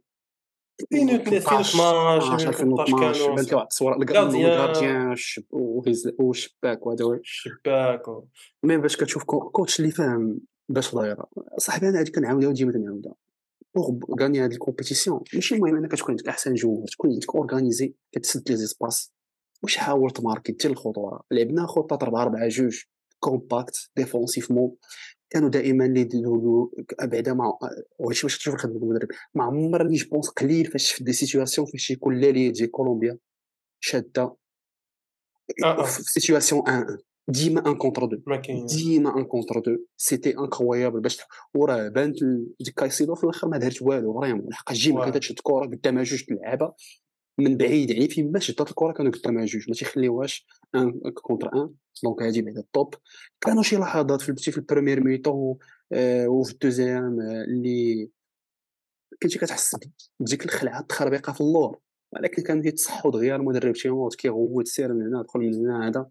2012 0.93 2.35
2012 2.49 2.49
2013 2.49 3.35
بان 3.35 3.45
لي 3.45 3.55
واحد 3.55 3.67
الصورة 3.67 3.95
gardien. 3.95 4.45
ال 4.53 4.61
gardien 4.61 5.15
والشباك 6.19 6.87
وهذا 6.87 7.05
هو. 7.05 7.13
الشباك 7.15 8.03
مي 8.63 8.77
باش 8.77 8.97
كتشوف 8.97 9.25
كو- 9.25 9.51
كوتش 9.51 9.81
اللي 9.81 9.91
فاهم 9.91 10.39
باش 10.69 10.95
دايره 10.95 11.27
صاحبي 11.59 11.89
أنا 11.89 11.99
هادي 12.01 12.11
كنعاودها 12.11 12.49
وديما 12.49 12.73
كنعاودها 12.73 13.15
بوغ 13.79 14.23
غاني 14.23 14.41
هاد 14.41 14.53
الكومبيتيسيون 14.53 15.21
ماشي 15.35 15.55
المهم 15.55 15.77
انك 15.77 15.93
تكون 15.93 16.11
عندك 16.11 16.29
احسن 16.29 16.55
جوار 16.55 16.87
تكون 16.93 17.13
عندك 17.13 17.35
اورغانيزي 17.35 17.95
كتسد 18.13 18.51
لي 18.51 18.57
زيسباس 18.57 19.13
واش 19.63 19.77
حاول 19.77 20.11
تماركي 20.11 20.53
دير 20.53 20.71
الخطوره 20.71 21.23
لعبنا 21.31 21.67
خطه 21.67 21.99
4 22.03 22.23
4 22.23 22.49
جوج 22.49 22.83
كومباكت 23.21 23.91
ديفونسيفمون 23.97 24.77
كانوا 25.31 25.49
دائما 25.49 25.87
اللي 25.87 26.01
يديروا 26.01 26.69
بعدا 27.03 27.35
مع 27.35 27.59
وهادشي 27.99 28.23
باش 28.23 28.39
تشوف 28.39 28.55
خدمه 28.55 28.77
المدرب 28.77 29.09
ما 29.35 29.45
عمر 29.45 29.83
اللي 29.83 29.97
جبونس 29.97 30.29
قليل 30.29 30.67
فاش 30.67 30.93
في 30.93 31.05
دي 31.05 31.13
سيتوياسيون 31.13 31.67
فاش 31.67 31.91
يكون 31.91 32.21
لالي 32.21 32.51
تجي 32.51 32.67
كولومبيا 32.67 33.19
شاده. 33.81 34.37
في 35.85 36.03
سيتوياسيون 36.03 36.61
1 36.61 36.87
1 36.91 36.99
ديما 37.29 37.67
ان 37.71 37.75
كونتر 37.77 38.05
دو 38.05 38.19
ديما 38.67 39.19
ان 39.19 39.25
كونتر 39.25 39.59
دو 39.61 39.77
سيتي 39.97 40.39
انكرويابل 40.39 41.01
باش 41.01 41.19
وراه 41.55 41.89
بانت 41.89 42.17
ديك 42.61 42.75
كايسيدو 42.75 43.15
في 43.15 43.25
الآخر 43.25 43.49
ما 43.49 43.59
دارت 43.59 43.83
والو 43.83 44.21
فريمون 44.21 44.47
لحقاش 44.49 44.77
جيما. 44.79 45.05
كانت 45.05 45.17
تشد 45.17 45.39
كره 45.43 45.67
قدامها 45.67 46.03
جوج 46.03 46.25
تلعبها 46.25 46.75
من 47.39 47.57
بعيد 47.57 47.91
يعني 47.91 48.09
فين 48.09 48.33
ما 48.33 48.39
شدات 48.39 48.71
الكره 48.71 48.93
كانوا 48.93 49.13
قدامها 49.13 49.45
جوج. 49.45 49.65
ما 49.69 49.75
تيخليوهاش 49.75 50.47
ان 50.75 51.01
كونتر 51.23 51.51
ان 51.55 51.71
دونك 52.05 52.23
هادي 52.23 52.43
بعدا 52.43 52.61
الطوب. 52.61 52.95
كانوا 53.41 53.63
شي 53.63 53.77
لحظات 53.77 54.21
في 54.21 54.35
في 54.37 54.59
البريمير 54.59 55.05
ميتون 55.05 55.57
آه 55.93 56.29
وفي 56.29 56.53
الدوزيام 56.53 57.21
آه 57.21 57.45
اللي 57.45 58.11
كنتي 59.23 59.39
كتحس 59.39 59.77
بديك 60.21 60.45
الخلعة 60.45 60.81
التخربيقة 60.81 61.33
في 61.33 61.41
اللور. 61.41 61.79
ولكن 62.13 62.43
كان 62.43 62.67
يتصحوا 62.67 63.11
دغيا 63.11 63.37
المدرب 63.37 63.75
تيموت 63.75 64.15
كيغوت 64.15 64.67
سير 64.67 64.95
من 64.95 65.07
هنا 65.07 65.23
دخل 65.23 65.41
من 65.41 65.55
هنا 65.55 65.89
هذا. 65.89 66.07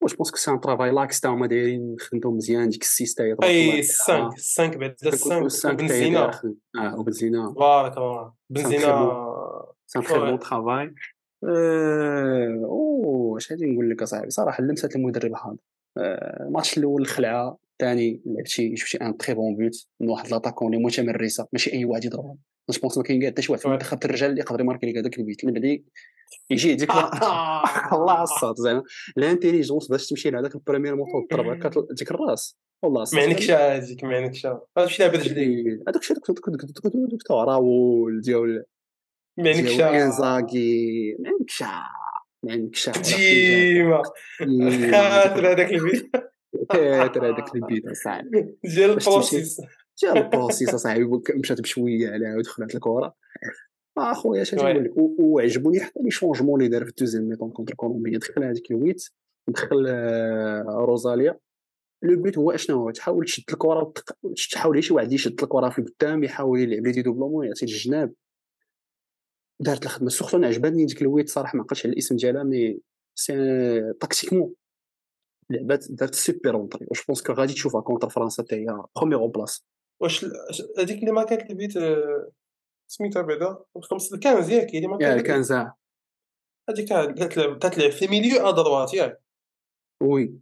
واش 0.00 0.14
بونس 0.14 0.30
كو 0.30 0.36
سي 0.36 0.50
ان 0.50 0.60
ترافاي 0.60 0.90
لاكس 0.90 1.20
تا 1.20 1.28
هما 1.28 1.46
دايرين 1.46 1.96
خدمتو 2.00 2.30
مزيان 2.30 2.68
ديك 2.68 2.84
تبارك 3.16 3.38
الله 3.38 3.50
اي 3.50 3.70
عليها. 3.70 3.78
السانك 3.78 4.34
السانك 4.34 4.76
بعد 4.76 4.94
السانك 5.06 5.46
السانك 5.46 5.78
تاعي 5.78 5.88
وبنزينا 5.88 6.20
داير 6.20 6.32
خدم. 6.32 6.54
آه 6.76 7.00
وبنزينا 7.00 7.50
بارك 7.50 7.96
الله 7.96 8.32
بنزينا 8.50 9.26
سان 9.86 10.02
تري. 10.02 10.18
بون 10.18 10.38
ترافاي 10.38 10.94
اوه 12.64 13.36
اش 13.36 13.52
غادي 13.52 13.66
نقول 13.66 13.90
لك 13.90 14.02
اصاحبي 14.02 14.30
صراحة 14.30 14.62
لمسات 14.62 14.96
المدرب 14.96 15.32
هذا 15.34 15.56
الماتش 16.40 16.78
الأول 16.78 17.02
الخلعة 17.02 17.58
الثاني 17.72 18.22
لعبتي 18.26 18.68
جبتي 18.68 18.98
ان 18.98 19.16
تري 19.16 19.34
بون 19.34 19.56
بوت 19.56 19.86
من 20.00 20.08
واحد 20.08 20.30
لاطاكون 20.30 20.74
اللي 20.74 20.84
متمرسه 20.84 21.46
ماشي 21.52 21.72
أي 21.72 21.84
واحد 21.84 22.04
يضربها 22.04 22.36
جو 22.70 22.80
بونس 22.80 22.98
ما 22.98 23.02
كاين 23.02 23.20
كاع 23.20 23.30
حتى 23.30 23.42
شي 23.42 23.52
واحد 23.52 23.62
في 23.62 23.68
واه. 23.68 23.74
منتخب 23.74 24.04
الرجال 24.04 24.30
اللي 24.30 24.40
يقدر 24.40 24.60
يماركي 24.60 24.86
لك 24.86 24.98
هذاك 24.98 25.18
البيت. 25.18 25.44
من 25.44 25.52
بعد 25.52 25.82
يجي 26.50 26.74
هذيك 26.74 26.90
الله 27.96 28.22
الصاد 28.22 28.56
زعما 28.56 28.82
الانتيليجونس 29.18 29.88
باش 29.88 30.06
تمشي 30.06 30.30
لهذاك 30.30 30.54
البريمير 30.54 30.96
موطور 30.96 31.26
تضرب 31.30 31.46
هكا 31.46 31.70
ديك 31.98 32.10
الراس. 32.10 32.58
والله 32.82 33.04
ما 33.12 33.22
عندكش 33.22 33.50
هذيك 33.50 34.04
ما 34.04 34.16
عندكش 34.16 34.46
هذا 34.46 34.86
شي 34.86 35.02
لعبه 35.02 35.18
رجليك 35.18 35.80
هذاك 35.88 36.02
الشيء 36.02 36.16
دوك 36.16 37.22
تاع 37.22 37.44
راول 37.44 38.20
ديال 38.20 38.64
ما 39.38 39.50
عندكش 39.50 39.76
ديال 39.76 39.94
انزاغي 39.94 41.16
ما 41.18 41.30
عندكش 41.30 41.62
ما 42.42 42.52
عندكش 42.52 42.88
ديما. 42.88 44.02
خاطر 44.92 45.52
هذاك 45.52 45.72
الفيديو 45.72 46.10
كاتر 46.70 47.34
هذاك 47.34 47.54
البيت 47.54 47.86
اصاحبي 47.86 48.56
ديال. 48.64 48.90
البروسيس. 48.90 49.60
جا 50.02 50.12
البروسيس 50.12 50.74
اصاحبي 50.74 51.04
مشات 51.34 51.60
بشوية 51.60 52.10
عليها 52.10 52.36
ودخلت 52.36 52.74
الكره 52.74 53.14
آه 53.98 54.12
خويا 54.12 54.42
اش. 54.42 54.54
نقول 54.54 54.84
لك 54.84 54.92
وعجبوني 55.18 55.80
حتى 55.80 56.00
لي 56.02 56.10
شونجمون 56.10 56.60
اللي 56.60 56.70
دار 56.70 56.84
في 56.84 56.90
الدوزيام 56.90 57.24
ميطون 57.24 57.50
كونتر 57.50 57.74
كولومبيا 57.74 58.18
دخل 58.18 58.44
هذيك 58.44 58.70
الويت 58.70 59.08
دخل 59.48 59.86
آه، 59.88 60.62
روزاليا 60.88 61.38
لو 62.02 62.22
بيت 62.22 62.38
هو 62.38 62.50
اشنو 62.50 62.76
هو 62.76 62.90
تحاول 62.90 63.24
تشد 63.24 63.44
الكره 63.52 63.92
تحاول 64.52 64.84
شي 64.84 64.94
واحد 64.94 65.12
يشد 65.12 65.42
الكره 65.42 65.68
في 65.68 65.78
القدام 65.78 66.24
يحاول 66.24 66.60
يلعب 66.60 66.86
لي 66.86 66.92
دي 66.92 67.02
دوبلومون 67.02 67.46
يعطي 67.46 67.64
الجناب 67.64 68.12
دارت 69.60 69.84
الخدمه 69.84 70.08
سورتو 70.08 70.36
أنا 70.36 70.46
عجباني 70.46 70.84
ديك 70.84 71.02
الويت 71.02 71.28
صراحة 71.28 71.56
ما 71.56 71.62
عقلتش 71.62 71.86
على 71.86 71.92
الاسم 71.92 72.16
ديالها 72.16 72.42
مي 72.42 72.80
سي 73.14 73.92
تاكتيكمون 74.00 74.54
لعبات 75.50 75.86
دارت 75.90 76.14
سوبر 76.14 76.54
اونطري 76.54 76.86
جو 76.94 77.02
بونس 77.08 77.22
كو 77.22 77.32
غادي 77.32 77.52
تشوفها 77.52 77.80
كونتر 77.80 78.08
فرنسا 78.08 78.42
حتى 78.42 78.56
هي 78.56 78.66
بروميير 78.96 79.26
بلاص 79.26 79.66
واش 80.00 80.26
هذيك 80.78 80.98
اللي 80.98 81.12
ما 81.12 81.24
كانت 81.24 81.50
البيت 81.50 81.76
آه، 81.76 82.30
سميتها 82.88 83.22
بعدا. 83.22 83.58
الخمس 83.76 84.12
الكنز 84.12 84.50
ياك 84.50 84.70
هي 84.74 84.76
اللي 84.78 84.88
ما 84.88 84.98
يا 85.00 85.08
كانت 85.08 85.26
كان 85.26 85.42
زع 85.42 85.72
هذيك 86.70 86.88
تاع- 86.88 87.04
تلعب 87.04 87.58
تلعب 87.58 87.90
في 87.90 88.08
ميليو 88.08 88.48
ادروات 88.48 88.94
ياك. 88.94 89.22
وي. 90.02 90.34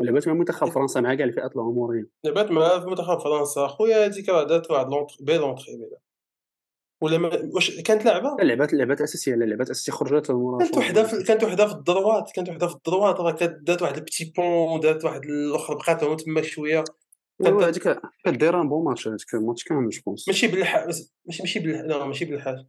لعبات 0.00 0.28
مع 0.28 0.34
منتخب 0.34 0.68
فرنسا 0.68 1.00
مع 1.00 1.14
كاع 1.14 1.24
الفئات 1.26 1.56
العمريه 1.56 2.06
لعبات 2.24 2.50
مع 2.50 2.84
منتخب 2.84 3.18
فرنسا. 3.18 3.66
خويا 3.66 4.06
هذيك 4.06 4.28
راه 4.28 4.42
دارت 4.44 4.70
واحد 4.70 4.86
لونتر 4.90 5.16
بي 5.20 5.36
لونتري 5.38 5.76
بعدا. 5.76 5.96
ولا 7.02 7.18
ما 7.18 7.50
واش 7.54 7.80
كانت 7.80 8.04
لعبة؟ 8.04 8.36
اللعبات 8.42 8.72
اللعبات 8.72 9.00
أساسية 9.00 9.34
لا 9.34 9.44
اللعبات 9.44 9.70
أساسية 9.70 9.92
خرجت 9.92 10.26
كانت 10.26 10.76
وحدة 10.76 11.04
في 11.04 11.22
كانت 11.22 11.44
وحدة 11.44 11.66
في 11.66 11.72
الدروات 11.74 12.30
كانت 12.34 12.48
وحدة 12.48 12.66
في 12.68 12.74
الدروات 12.74 13.20
راه 13.20 13.30
دارت 13.46 13.82
واحد 13.82 13.96
البتي 13.96 14.32
بون 14.36 14.80
دارت 14.80 15.04
واحد 15.04 15.24
الأخر 15.24 15.74
بقات 15.74 16.20
تما 16.20 16.42
شوية. 16.42 16.84
هذيك 17.46 17.82
كانت 18.24 18.40
دايره 18.40 18.62
ان 18.62 18.68
بون 18.68 18.84
ماتش 18.84 19.08
هذيك 19.08 19.34
الماتش 19.34 19.64
كامل 19.64 19.88
جو 19.88 20.00
بونس. 20.06 20.28
ماشي 20.28 20.46
بالح 20.48 20.86
ماشي 21.26 21.42
ماشي 21.42 21.58
بالح... 21.60 21.80
لا 21.80 22.04
ماشي 22.04 22.24
بالحاج. 22.24 22.66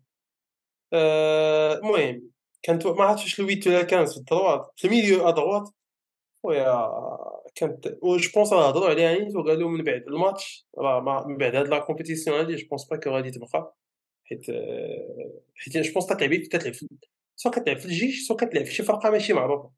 آه، 0.93 1.73
المهم 1.77 2.31
كانت 2.63 2.87
ما 2.87 3.03
عرفتش 3.03 3.23
واش 3.23 3.39
لويت 3.39 3.67
ولا 3.67 3.83
كان 3.83 4.05
في 4.05 4.17
الدروات. 4.17 4.71
في 4.75 4.85
الميليو 4.87 5.29
ادروات 5.29 5.69
خويا 6.43 6.87
كانت 7.55 7.87
جو 7.87 8.17
بونس 8.35 8.53
راه 8.53 8.69
هضروا 8.69 8.89
عليها 8.89 9.19
نيت 9.19 9.35
وقالوا 9.35 9.69
من 9.69 9.83
بعد 9.83 10.03
الماتش 10.07 10.67
راه 10.77 10.99
ما- 10.99 11.27
من 11.27 11.37
بعد 11.37 11.55
هاد 11.55 11.67
لا 11.67 11.79
كومبيتيسيون 11.79 12.37
هادي 12.37 12.55
جو 12.55 12.67
بونس 12.67 12.85
با 12.85 12.97
كو 12.97 13.09
غادي 13.09 13.31
تبقى. 13.31 13.75
حيت 14.23 14.49
آه، 14.49 15.31
حيت 15.55 15.77
جو 15.77 15.93
بونس 15.93 16.05
سواء 17.35 17.53
كتلعب 17.55 17.77
في 17.77 17.85
الجيش 17.85 18.27
سواء 18.27 18.39
كتلعب 18.39 18.65
في 18.65 18.73
شي 18.73 18.83
فرقة 18.83 19.09
ماشي 19.09 19.33
معروفة. 19.33 19.71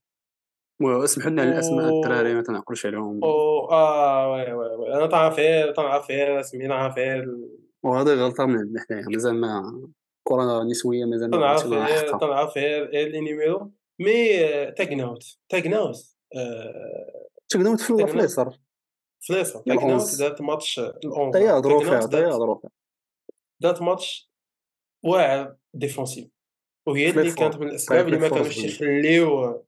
اسمحوا 0.89 1.29
لنا 1.31 1.41
على 1.41 1.51
الاسماء 1.51 1.89
الدراري 1.95 2.33
ما 2.33 2.41
تنعقلوش 2.41 2.85
عليهم. 2.85 3.23
أو 3.23 3.71
آه 3.71 4.31
وي 4.31 4.53
وي 4.53 4.75
وي 4.75 4.93
أنا 4.93 5.07
تعرف 5.07 5.39
غير 6.11 6.41
سمينا 6.41 6.87
غير 6.97 7.37
وهذه 7.83 8.13
غلطة 8.13 8.45
من 8.45 8.57
عندنا 8.57 8.85
حنايا 8.89 9.05
مازال 9.09 9.35
ما 9.41 9.81
كره 10.27 10.63
نسوية 10.63 11.05
مازال 11.05 11.29
ما 11.29 11.37
تنعرف 11.37 11.51
عرفتش 11.63 11.73
غير 11.73 12.07
حقها 12.07 12.19
تنعرف 12.19 12.57
غير 12.57 12.85
غير 12.85 13.07
لي 13.07 13.21
نيميرو 13.21 13.71
مي 13.99 14.45
آه، 14.45 14.69
تاكناوت 14.69 15.37
تاكناوت 15.49 15.95
آه، 16.35 17.27
تقدروا 17.49 17.75
في 17.77 17.89
اليسار 18.15 18.57
فليسا 19.27 19.63
الأونز. 19.67 19.81
تاكناوت 19.81 20.19
دارت 20.19 20.41
ماتش 20.41 20.79
الأونز 20.79 21.35
حتى 21.35 21.43
هي 21.45 21.49
هضروا 21.57 21.79
فيها 21.79 21.99
تاكناوت 21.99 22.03
حتى 22.07 22.17
هي 22.17 22.21
دارت- 22.21 22.33
هضروا 22.35 22.55
فيها 22.59 22.69
دارت 23.61 23.81
ماتش 23.81 24.31
واعر 25.03 25.55
défensif. 25.73 26.27
وهي 26.87 27.09
اللي 27.09 27.31
كانت. 27.31 27.55
من 27.55 27.67
الأسباب 27.67 28.05
اللي 28.07 28.17
ما 28.19 28.29
كانوش. 28.29 28.57
يخليو 28.57 29.63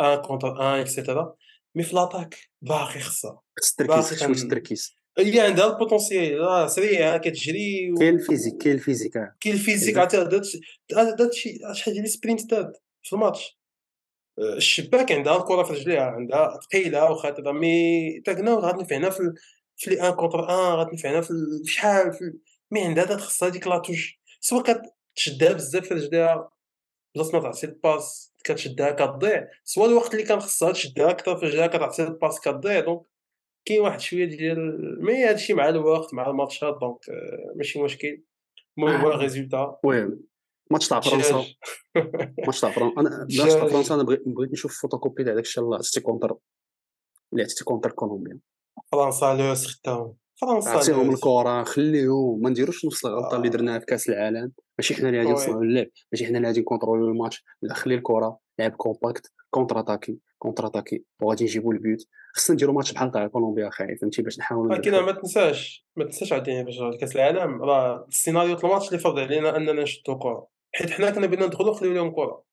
un 0.00 0.16
contre 0.16 0.48
un 0.74 0.80
et 0.80 0.93
cetera 0.93 1.34
mais 1.74 1.82
في 1.82 1.94
l'attaque 1.96 2.38
باقي 2.62 3.00
خصها 3.00 3.40
خص 3.62 3.70
التركيز 3.80 4.18
شوية 4.18 4.28
التركيز 4.44 4.94
هي 5.18 5.40
عندها 5.40 5.66
ال 5.66 5.76
potentiel 5.76 6.70
سريعه 6.70 7.18
كتجري 7.18 7.92
و- 7.92 7.98
كاين 7.98 8.14
ال 8.14 8.19
physique 8.19 8.56
كاين 8.62 8.74
ال 8.74 8.78
physique. 8.78 9.12
كاين 9.40 9.54
ال 9.54 9.58
physique 9.58 9.94
دارت 11.16 11.32
شي 11.32 11.58
شحال 11.72 11.94
ديال 11.94 12.08
sprint 12.08 12.50
دارت 12.50 12.82
في 13.02 13.12
الماتش 13.12 13.58
الشباك 14.38 15.12
عندها 15.12 15.36
الكره 15.36 15.62
في 15.62 15.72
رجليها 15.72 16.02
عندها 16.02 16.58
ثقيله 16.70 17.10
وخاطره 17.10 17.52
mais 17.52 18.20
تاكناوت 18.20 18.64
غتنفعنا 18.64 19.10
في 19.10 19.32
في 19.76 19.90
لي 19.90 20.08
ان 20.08 20.12
كونتر 20.14 20.50
ان 20.50 20.74
غتنفعنا 20.80 21.20
في 21.20 21.30
ال- 21.30 21.62
في 21.64 21.72
شحال 21.72 22.12
في 22.12 22.32
مي 22.70 22.84
عندها 22.84 23.04
دات 23.04 23.20
خصها 23.20 23.48
ديك 23.48 23.66
لاتوش 23.66 24.20
سواء 24.40 24.62
كتشدها 25.14 25.52
بزاف 25.52 25.84
في 25.86 25.94
رجليها 25.94 26.50
بلاص 27.14 27.34
ما 27.34 27.40
تعطي 27.40 27.66
الباس 27.66 28.34
كتشدها 28.44 28.90
كتضيع. 28.90 29.48
سواء 29.64 29.88
الوقت 29.88 30.14
اللي 30.14 30.24
كان 30.24 30.40
خصها 30.40 30.72
تشدها 30.72 31.10
أكثر 31.10 31.42
رجليها 31.42 31.66
كتعطي 31.66 32.02
الباس 32.02 32.40
كتضيع. 32.40 32.80
دونك 32.80 33.02
كاين 33.64 33.80
واحد 33.80 34.00
شوية 34.00 34.24
ديال 34.24 34.98
مي 35.04 35.24
هادشي 35.24 35.54
مع 35.54 35.68
الوقت 35.68 36.14
مع 36.14 36.30
الماتشات 36.30 36.78
دونك 36.80 37.10
آه، 37.10 37.52
ماشي 37.56 37.82
مشكل. 37.82 38.22
المهم 38.78 39.00
هو 39.00 39.10
آه. 39.10 39.14
الريزولتا. 39.14 39.78
المهم 39.84 40.20
ماتش 40.70 40.88
تاع 40.88 41.00
فرنسا. 41.00 41.44
ماتش 42.46 42.60
تاع 42.60 42.70
فرنسا 42.76 43.00
أنا 43.00 43.18
ماتش 43.18 43.36
تاع. 43.36 43.66
فرنسا 43.66 43.94
أنا 43.94 44.02
بغيت 44.02 44.52
نشوف 44.52 44.80
فوتوكوبي 44.82 45.24
تاع 45.24 45.34
داك 45.34 45.44
الشيء 45.44 45.64
اللي 45.64 45.76
عطيتي 45.76 46.00
كونتر. 46.00 46.36
اللي 47.32 47.44
عطيتي 47.44 47.64
contre 47.64 47.90
كولومبيا. 47.90 48.38
فرنسا 48.92 49.34
لوس 49.34 49.66
خدام 49.66 50.14
فرنسا 50.40 50.70
عطيهم 50.70 51.10
الكرة 51.10 51.64
خليهم. 51.64 52.40
ما 52.42 52.50
نديروش 52.50 52.84
نفس 52.84 53.04
الغلطه 53.04 53.36
اللي 53.36 53.48
آه. 53.48 53.50
درناها 53.50 53.78
في 53.78 53.86
كأس 53.86 54.08
العالم. 54.08 54.52
ماشي 54.82 54.94
حنا 54.94 55.08
اللي 55.08 55.18
غادي. 55.18 55.32
نصنعوا 55.32 55.62
اللعب 55.62 55.86
ماشي 56.12 56.26
حنا 56.26 56.36
اللي 56.38 56.48
غادي 56.48 56.60
ن 56.60 56.65
contrôler 56.65 57.08
الماتش. 57.08 57.44
لا 57.62 57.74
خلي 57.74 57.94
الكرة 57.94 58.38
لعب 58.58 58.70
compact 58.72 59.32
contre-attaquer 59.50 60.18
contre-attaquer 60.38 61.04
وغادي 61.20 61.44
نجيبوا 61.44 61.72
البيوت. 61.72 62.06
خصنا 62.34 62.54
نديروا 62.54 62.74
ماتش 62.74 62.92
بحال 62.92 63.10
تاع 63.10 63.26
كولومبيا 63.26 63.70
خايف 63.70 64.00
فهمتي؟ 64.00 64.22
باش 64.22 64.38
نحاولوا 64.38 64.72
ولكن. 64.72 64.90
ما 64.90 65.12
تنساش 65.12 65.86
ما 65.96 66.04
تنساش 66.04 66.32
عاوتاني 66.32 66.64
باش 66.64 66.74
كأس 67.00 67.16
العالم 67.16 67.62
راه 67.62 68.04
السيناريو 68.08 68.56
الماتش 68.58 68.88
اللي 68.88 68.98
فرض 68.98 69.18
علينا 69.18 69.56
أننا 69.56 69.72
نشدوا 69.82 70.14
كرة. 70.18 70.48
حيت 70.74 70.90
حنا 70.90 71.10
كنا 71.10 71.26
بينا 71.26 71.46
ندخلوا 71.46 71.70
نخليو 71.74 71.92
لهم 71.92 72.10
كرة. 72.10 72.44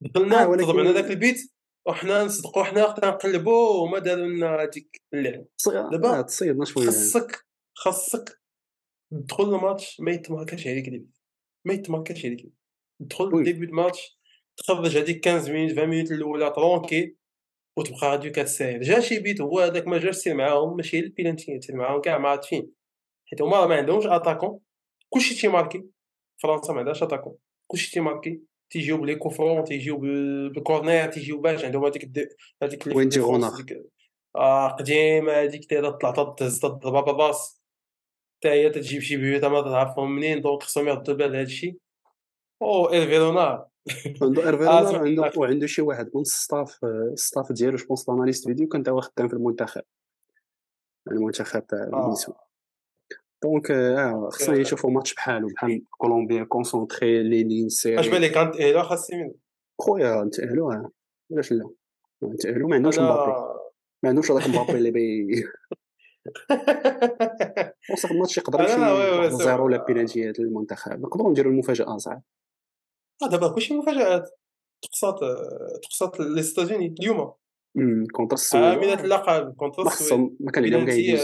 دخلنا 0.00 0.42
آه، 0.42 0.48
ولكن- 0.48 0.62
تضربنا 0.64 0.92
داك 0.92 1.10
البيت 1.10 1.52
وحنا 1.86 2.24
نصدقوا 2.24 2.64
حنا 2.64 2.84
وقتها 2.84 3.10
نقلبوا 3.10 3.82
وما 3.82 3.98
داروا 3.98 4.26
لنا 4.26 4.62
هذيك 4.62 5.02
اللعب. 5.14 5.44
تصي- 5.58 5.88
دابا 5.92 6.18
آه، 6.18 6.20
تصيدنا 6.20 6.64
شوية 6.64 6.86
خاصك 6.86 7.46
خاصك 7.76 8.40
تدخل 9.10 9.54
الماتش 9.54 10.00
ما 10.00 10.10
يتماركاش 10.10 10.66
عليك 10.66 10.88
البيت 10.88 11.18
ما 11.64 11.74
يتماركاش 11.74 12.24
عليك 12.24 12.46
تدخل. 13.00 13.42
début 13.44 13.66
الماتش 13.66 14.18
تخرج 14.56 14.96
هذيك 14.96 15.28
15 15.28 15.52
minutes 15.52 15.72
20 15.72 15.88
minutes 15.88 16.10
الأولى 16.12 16.50
tranquille 16.50 17.16
وتبقى 17.78 18.10
غادي 18.10 18.30
كتساير 18.30 18.82
جا 18.82 19.00
شي 19.00 19.18
بيت 19.18 19.40
هو 19.40 19.60
هذاك 19.60 19.86
ما 19.86 19.98
جاش 19.98 20.14
سير 20.16 20.34
معاهم 20.34 20.76
ماشي 20.76 20.98
البيلانتي 20.98 21.60
سير 21.60 21.76
معاهم 21.76 22.00
كاع 22.00 22.18
ما 22.18 22.28
عارفين 22.28 22.72
حيت 23.30 23.42
هما 23.42 23.66
ما 23.66 23.74
عندهمش 23.74 24.06
attaquants. 24.06 24.60
كلشي 25.08 25.34
تيماركي 25.34 25.84
فرنسا 26.42 26.72
ما 26.72 26.78
عندهاش 26.78 27.02
attaquants. 27.02 27.36
كلشي 27.66 27.90
تيماركي 27.90 28.40
تيجيو 28.70 28.96
ب 28.96 29.00
les 29.00 29.14
coups 29.14 29.37
francs 29.37 29.64
تيجيو 29.64 29.98
بال 29.98 30.26
corner 30.26 31.12
تيجيو 31.12 31.40
باش 31.40 31.64
عندهم 31.64 31.84
هذيك 31.84 32.10
هذيك 32.62 32.86
Wendie 32.86 33.08
Renard 33.08 33.50
آه 34.36 34.68
قديمة 34.68 35.32
هذيك 35.32 35.70
طلع 35.70 36.34
تهز 36.38 36.60
تضربها 36.60 37.00
بالراس 37.00 37.63
حتى 38.44 38.52
هي 38.52 38.70
تجيب 38.70 39.02
شي 39.02 39.16
بيوت 39.16 39.44
ما 39.44 39.62
تعرفهم 39.62 40.16
منين 40.16 40.40
donc 40.40 40.62
خصهم 40.62 40.88
يردوا 40.88 41.14
بال 41.14 41.36
هذا 41.36 41.42
الشيء 41.42 41.78
و 42.62 42.92
Hervé 42.92 43.26
Renard 43.26 43.66
عنده 44.22 44.42
Hervé 44.46 44.70
Renard 44.70 44.98
عنده 44.98 45.32
وعنده 45.36 45.66
شي 45.66 45.82
واحد 45.82 46.10
من 46.14 46.20
ال 46.20 46.31
staff 46.31 46.84
ال 46.84 46.95
staff 46.95 47.52
ديالو 47.52 47.76
je 47.76 47.86
pense 47.86 48.08
l'analyste 48.08 48.44
vidéo 48.48 48.68
كان 48.68 48.82
تا 48.82 48.90
هو 48.90 49.00
خدام 49.00 49.28
في 49.28 49.34
المنتخب. 49.34 49.82
المنتخب 51.10 51.66
تاع 51.66 52.04
النسوان. 52.04 52.36
donc 53.42 53.70
آه 53.70 54.28
خصنا 54.32 54.58
نشوفوا 54.58 54.90
ماتش 54.90 55.14
بحالو 55.14 55.48
بحال 55.48 55.82
كولومبيا 55.90 56.44
concentrés 56.44 57.22
لين 57.22 57.68
سيري 57.68 58.00
اش 58.00 58.08
بالك 58.08 58.36
غنتأهلوا 58.36 58.82
خاصي 58.82 59.16
من 59.16 59.32
خويا 59.80 60.24
نتأهلوا 60.24 60.88
علاش 61.32 61.52
لا؟ 61.52 61.70
نتأهلوا 62.24 62.68
ما 62.68 62.76
عندوش 62.76 62.98
مبابي. 62.98 63.32
ما 64.02 64.08
عندوش 64.08 64.30
هذاك 64.30 64.48
مبابي 64.48 64.78
اللي 64.78 64.90
بي 64.90 65.26
وصف 67.92 68.10
الماتش 68.10 68.38
يقدر 68.38 68.60
يمشي 68.60 69.36
zéro 69.36 69.66
ولا 69.66 69.84
بينالتيات 69.84 70.38
للمنتخب 70.38 71.00
نقدروا 71.00 71.30
نديروا 71.30 71.52
المفاجأة 71.52 71.96
صعب 71.96 72.22
دابا 73.30 73.48
كلشي 73.48 73.74
مفاجآت. 73.74 74.30
تقصات 74.82 75.18
تقصات 75.82 76.20
les 76.20 76.42
États-Unis 76.42 76.94
اليوم 77.00 77.32
contre 78.12 78.34
السويد. 78.34 78.64
عاملة 78.64 79.04
اللقب 79.04 79.54
contre 79.54 79.82
السويد. 79.82 80.36
ما 80.40 80.50
كان 80.50 80.64
عليهم 80.64 80.86
كاع 80.86 81.20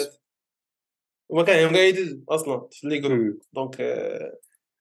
وما 1.31 1.43
كان 1.43 1.57
عليهم 1.57 1.73
كاع 1.73 1.83
يدوز 1.83 2.21
أصلا 2.29 2.69
في 2.71 2.87
les 2.89 2.99
groupes 2.99 3.39
donc 3.53 3.77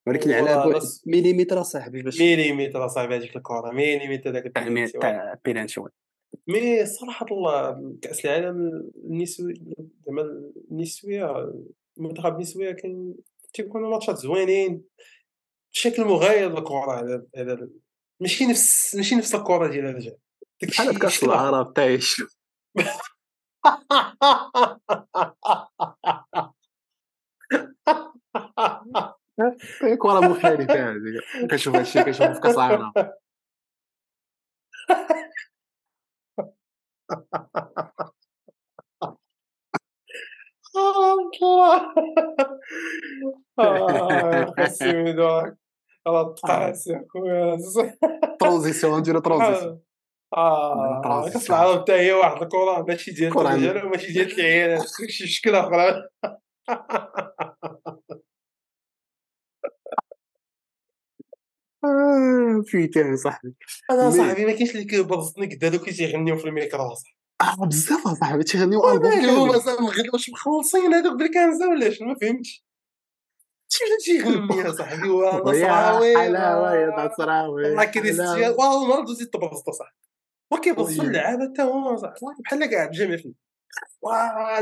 ولكن 0.07 0.31
على 0.31 0.79
ميليمتر 1.07 1.61
اصاحبي 1.61 2.01
باش 2.01 2.21
ميليمتر 2.21 2.85
اصاحبي 2.85 3.15
هذيك 3.15 3.35
الكرة. 3.35 3.71
ميليمتر 3.71 4.31
داك 4.31 4.51
تاع 5.01 5.35
penalty 5.45 5.81
mais 6.47 6.85
صراحة 6.85 7.25
الله 7.31 7.95
كأس 8.01 8.25
العالم 8.25 8.89
النسوي 9.05 9.53
زعما 10.05 10.51
النسوية 10.71 11.51
المنتخب 11.97 12.35
النسوية 12.35 12.71
كان 12.71 13.15
تيكونوا 13.53 13.89
ماتشات 13.89 14.17
زوينين 14.17 14.83
بشكل 15.73 16.05
مغاير 16.05 16.51
للكرة 16.51 17.25
هذا 17.35 17.69
ماشي 18.19 18.45
نفس 18.45 18.95
ماشي 18.95 19.15
نفس 19.15 19.35
الكرة 19.35 19.67
ديال 19.67 19.85
الرجال 19.85 20.17
بحال 20.63 20.99
كأس 20.99 21.23
العرب 21.23 21.73
تعيش 21.73 22.21
كره 29.99 30.19
مختلفه 30.19 30.91
هذه 30.91 31.47
كنشوف 31.51 31.75
هادشي 31.75 32.03
كنشوف 32.03 32.27
في 32.27 32.39
كأس 32.39 32.55
العرب. 32.55 32.93
خاصني 44.57 45.13
دوك 45.13 45.57
قاسي 46.43 47.01
خويا 47.09 47.57
transition 48.39 48.99
نديرو 48.99 49.19
transition 49.19 49.81
آه 50.37 51.29
كاس 51.33 51.49
العالم 51.49 51.79
حتى 51.79 51.93
هي 51.93 52.13
واحد 52.13 52.41
الكره 52.41 52.85
ماشي 52.87 53.11
ديال 53.11 53.37
الرجال 53.37 53.85
وماشي 53.85 54.13
ديال 54.13 54.31
العيالات 54.39 54.85
شي 55.09 55.27
شكل 55.27 55.55
اخر 62.09 62.63
فيتان 62.63 63.17
صاحبي. 63.17 63.53
أنا 63.91 64.11
صاحبي 64.11 64.45
ما 64.45 64.51
كاينش 64.51 64.71
اللي 64.71 64.85
كيبرزطني 64.85 65.55
قد 65.55 65.65
هذوك 65.65 65.81
اللي 65.81 65.93
تيغنيو 65.93 66.37
في 66.37 66.47
الميكرو 66.47 66.93
صاحبي. 66.93 67.15
آه 67.41 67.65
بزاف 67.65 68.07
اصاحبي 68.07 68.43
تيغنيو 68.43 68.89
ألبوم 68.89 69.09
مالهم 69.09 69.49
اصاحبي 69.49 70.09
واش 70.13 70.29
مخلصين 70.29 70.93
هذوك 70.93 71.19
بالكنزة 71.19 71.69
ولا 71.69 71.89
شنو؟ 71.89 72.07
ما 72.07 72.15
فهمتش. 72.21 72.65
شي 73.71 73.83
تيغني 74.05 74.69
اصاحبي 74.69 75.09
نصراوي 75.45 76.17
حلاوة 76.17 76.75
يا 76.75 77.05
نصراوي 77.05 77.67
الله 77.67 77.85
كريستيان 77.85 78.51
والله 78.51 78.99
ما 78.99 79.05
دوزي 79.05 79.25
تبرزط 79.25 79.69
اصاحبي 79.69 79.95
وكيبرزطوا 80.51 81.03
اللعابة 81.03 81.53
حتى 81.53 81.61
هما 81.61 81.97
صاحبي. 81.97 82.19
بحال 82.45 82.65
كاع 82.65 82.85
بجميع 82.85 83.19
ما 84.03 84.61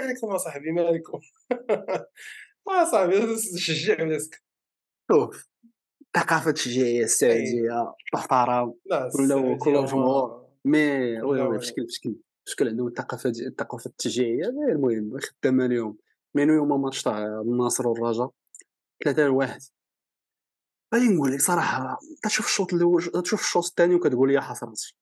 عليكم 0.00 0.28
ما 0.28 0.38
عليكم. 0.82 1.20
ما 2.66 2.90
صاحبي 2.90 3.36
شجع 3.56 4.18
شوف. 5.12 5.48
الثقافه 6.16 6.48
التشجيعيه 6.48 7.04
السعودية 7.04 7.94
تحترم 8.12 8.74
كل 9.16 9.58
كل 9.58 9.86
جمهور. 9.86 10.46
مي 10.64 11.22
وي 11.22 11.40
وي 11.40 11.58
بشكل 11.58 11.84
بشكل 11.84 12.16
بشكل 12.46 12.68
عندهم 12.68 12.86
الثقافة 12.86 13.30
الثقافة 13.30 13.88
التشجيعيه 13.88 14.48
المهم 14.48 15.18
خدامة 15.18 15.66
اليوم. 15.66 15.96
مينو 16.34 16.52
يوم 16.52 16.82
ماتش 16.82 17.02
تاع 17.02 17.40
النصر 17.40 17.88
والرجاء 17.88 18.30
ثلاثة 19.04 19.26
لواحد. 19.26 19.60
غادي 20.94 21.08
نقول 21.08 21.32
لك 21.32 21.40
صراحة 21.40 21.98
تشوف 22.22 22.46
الشوط 22.46 22.74
الأول 22.74 23.02
تشوف 23.02 23.40
الشوط 23.40 23.64
الثاني 23.64 23.94
وكتقول 23.94 24.30
يا 24.30 24.40
حسرتي 24.40 24.96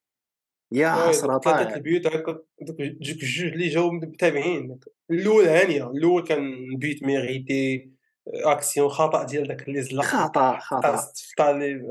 يا 0.73 0.91
حسرة 0.91 1.39
ثلاثة 1.39 1.75
البيوت 1.75 2.07
هكا 2.07 2.43
دوك 2.61 2.81
الجوج 2.81 3.45
اللي 3.45 3.69
جاو 3.69 3.91
متابعين. 3.91 4.79
الأول 5.11 5.45
هانية 5.45 5.91
الأول 5.91 6.23
كان 6.23 6.77
بيت 6.77 7.03
mérité 7.03 7.94
action 8.29 8.89
خطا 8.89 9.25
ديال 9.25 9.49
داك 9.49 9.69
اللي 9.69 9.83
زلق. 9.83 10.05
خطا 10.05 10.59
خطا 10.59 11.11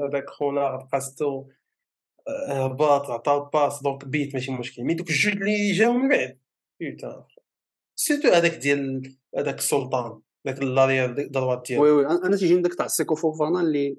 هذاك 0.07 0.29
خونا 0.29 0.77
قاستو 0.77 1.47
هبط 2.49 3.09
عطاو 3.09 3.45
passe 3.45 3.83
donc 3.83 4.05
بيت 4.05 4.33
ماشي 4.33 4.51
مشكل. 4.51 4.83
mais 4.83 4.93
دوك 4.93 5.09
الجوج 5.09 5.33
اللي 5.33 5.71
جاو 5.71 5.93
من 5.93 6.09
بعد. 6.09 6.39
بيتا 6.79 7.27
سيرتو 7.95 8.29
هذاك 8.29 8.51
ديال 8.51 9.15
هذاك 9.37 9.57
السلطان 9.57 10.21
داك 10.45 10.61
اللاريير 10.61 11.27
دروات 11.27 11.67
ديالو. 11.67 11.83
وي 11.83 11.91
وي. 11.91 12.05
أنا 12.05 12.37
تيجيني 12.37 12.61
داك 12.61 12.73
تاع 12.73 12.87
سيكو 12.87 13.15
فوفانا 13.15 13.59
اللي 13.59 13.97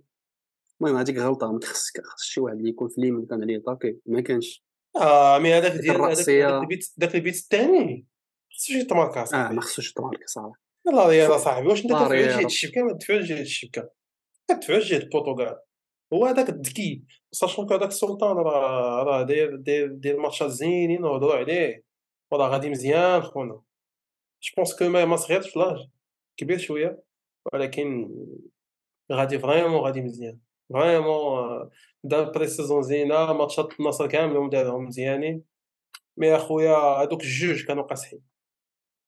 المهم 0.80 0.96
هذيك 0.96 1.18
غلطة 1.18 1.52
ما 1.52 1.60
خص 1.64 1.92
شي 2.22 2.40
واحد 2.40 2.56
اللي 2.56 2.68
يكون 2.68 2.88
في 2.88 3.00
ليمن 3.00 3.26
كان 3.26 3.42
عليه 3.42 3.58
طاكي 3.58 3.96
ما 4.06 4.20
كانش. 4.20 4.64
آه 4.96 5.38
مي 5.38 5.54
هذاك 5.54 5.72
ديال 5.72 6.00
هذاك 6.00 6.28
البيت 6.28 6.86
داك 6.96 7.14
البيت 7.14 7.34
الثاني. 7.34 8.06
خصو 8.52 8.74
يتماركا 8.74 9.24
آه 9.34 9.52
ما 9.52 9.60
خصوش 9.60 9.90
يتماركا 9.90 10.26
صراحة. 10.26 10.64
لا 10.86 11.12
يا 11.12 11.38
صاحبي 11.38 11.68
واش 11.68 11.84
أنت 11.84 11.90
تدفع 11.90 12.14
جهه 12.14 12.46
الشبكة؟ 12.46 12.82
ما 12.82 12.92
تدفعش 12.92 13.24
جهه 13.24 13.40
الشبكة. 13.40 13.90
كتدفع 14.48 14.78
جهه 14.78 14.96
البرتغال 14.96 15.58
هو 16.12 16.26
هذاك 16.26 16.48
الذكي. 16.48 17.02
sachant 17.32 17.72
هذاك 17.72 17.88
السلطان 17.88 18.36
راه 18.36 19.02
راه 19.02 19.22
داير 19.22 19.56
داير 19.56 19.92
داير 19.92 20.20
ماتشات 20.20 20.50
زينين 20.50 21.02
نهضروا 21.02 21.34
عليه. 21.34 21.84
وراه 22.30 22.48
غادي 22.48 22.70
مزيان 22.70 23.22
خونا. 23.22 23.62
je 24.42 24.52
pense 24.56 24.78
que 24.78 24.88
ما 24.88 25.16
صغيرش 25.16 25.50
في 25.50 25.58
l'âge 25.58 25.88
كبير 26.36 26.58
شوية. 26.58 27.02
ولكن 27.52 28.10
غادي 29.12 29.38
vraiment 29.38 29.80
غادي 29.80 30.02
مزيان. 30.02 30.38
vraiment 30.72 31.70
دار 32.04 32.30
pré-saison 32.30 32.82
زينة 32.82 33.32
ماتشات 33.32 33.80
النصر 33.80 34.06
كاملهم 34.06 34.50
دارهم 34.50 34.84
مزيانين. 34.84 35.42
mais 36.16 36.36
أخويا 36.36 36.76
هذوك 36.76 37.22
الجوج 37.22 37.64
كانوا 37.64 37.82
قاصحين. 37.82 38.33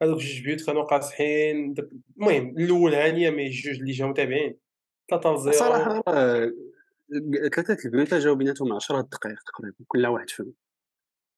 هذوك 0.02 0.18
جوج 0.18 0.42
بيوت 0.44 0.66
كانوا 0.66 0.82
قاصحين 0.82 1.74
المهم 2.16 2.59
الأول 2.59 2.94
هانيه 2.94 3.30
mais 3.30 3.48
جوج 3.48 3.78
اللي 3.78 3.92
جاو 3.92 4.09
متابعين 4.09 4.59
3 5.11 5.37
0 5.37 5.52
صراحة 5.52 6.02
ثلاثة 7.54 7.76
البيوت 7.85 8.14
جاو 8.14 8.35
بيناتهم 8.35 8.72
10 8.72 9.00
دقائق 9.00 9.38
تقريبا 9.42 9.76
كل 9.87 10.06
واحد 10.06 10.30
فيهم. 10.30 10.54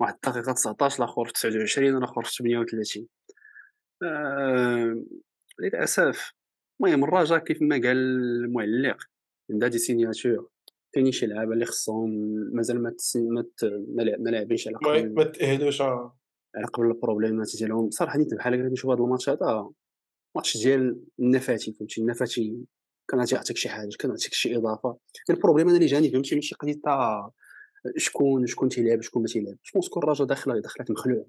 واحد 0.01 0.15
الدقيقة 0.15 0.53
19 0.53 1.05
الآخر 1.05 1.25
في 1.25 1.33
29 1.33 1.95
والاخر 1.95 2.23
في 2.23 2.31
38 2.39 3.07
آه... 4.03 5.05
للأسف. 5.61 6.33
المهم 6.81 7.05
الرجاء 7.05 7.39
كيف 7.39 7.63
ما 7.63 7.77
قال 7.77 7.97
المعلق 7.97 8.97
عندها 9.51 9.69
des 9.69 9.79
signatures. 9.79 10.51
كاينين 10.93 11.13
شي 11.13 11.27
لعابة 11.27 11.53
اللي 11.53 11.65
خصهم 11.65 12.11
مازال 12.53 12.83
ما 12.83 12.95
ما 14.19 14.31
لاعبينش 14.31 14.69
على 14.69 14.77
قبل 14.77 15.15
ما 15.15 15.25
تأهلوش 15.25 15.83
على 15.83 16.11
قبل 16.73 16.87
البروبليمات 16.87 17.57
ديالهم 17.59 17.91
صراحة 17.91 18.19
نيت 18.19 18.35
بحال 18.35 18.55
هكا 18.55 18.69
نشوف 18.69 18.91
هذا 18.91 19.01
الماتش 19.01 19.29
هذا. 19.29 19.71
ماتش 20.37 20.57
ديال 20.57 21.01
النفاتي 21.21 21.73
فهمتي 21.73 22.01
النفاتي 22.01 22.57
كان 23.09 23.21
غيعطيك 23.21 23.57
شي 23.57 23.69
حاجة 23.69 23.97
كان 23.99 24.11
غيعطيك 24.11 24.35
شي 24.35 24.57
إضافة. 24.57 24.97
ال 25.31 25.35
problème 25.35 25.69
أنا 25.69 25.77
اللي 25.77 25.87
جاني 25.87 26.11
فهمتي 26.11 26.35
ماشي 26.35 26.55
قضية 26.55 26.81
تاع 26.85 27.31
شكون 27.97 28.47
شكون 28.47 28.69
تيلعب 28.69 29.03
شكون 29.03 29.23
ما 29.23 29.29
تيلعب. 29.29 29.57
je 29.65 29.73
pense 29.75 29.91
الراجل 29.97 30.27
داخلة 30.27 30.61
دخلت 30.61 30.91
مخلوع 30.91 31.27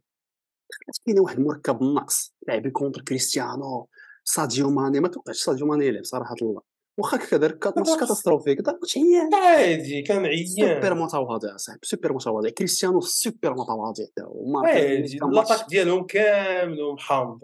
دخلت 0.72 1.06
كاينة 1.06 1.22
واحد 1.22 1.38
المركب 1.40 1.82
النقص 1.82 2.34
لاعبين 2.48 2.72
contre 2.72 3.02
كريستيانو 3.02 3.88
ساديو 4.24 4.70
ماني. 4.70 5.00
ما 5.00 5.08
توقعش 5.08 5.38
ساديو 5.38 5.68
ماني 5.68 5.88
يلعب 5.88 6.04
صراحة 6.04 6.36
الله. 6.42 6.62
واخا 7.00 7.18
هكا 7.18 7.38
دار 7.38 7.52
كات 7.52 7.78
ماتش 7.78 7.96
catastrophique 8.00 8.68
ماتش 8.68 8.98
عيان 8.98 9.34
عادي 9.34 10.02
كان 10.02 10.26
عيان 10.26 10.46
سوبر 10.46 10.94
متواضع 10.94 11.58
صاحبي 11.58 11.80
سوبر 11.84 12.14
متواضع. 12.14 12.50
كريستيانو 12.50 13.02
سوبر 13.02 13.54
متواضع 13.54 14.04
حتى 14.06 14.22
هو 14.24 14.58
عادي 14.58 15.18
l'attaque 15.18 15.70
ديالهم 15.70 16.06
كاملهم 16.06 16.98
حامض 16.98 17.40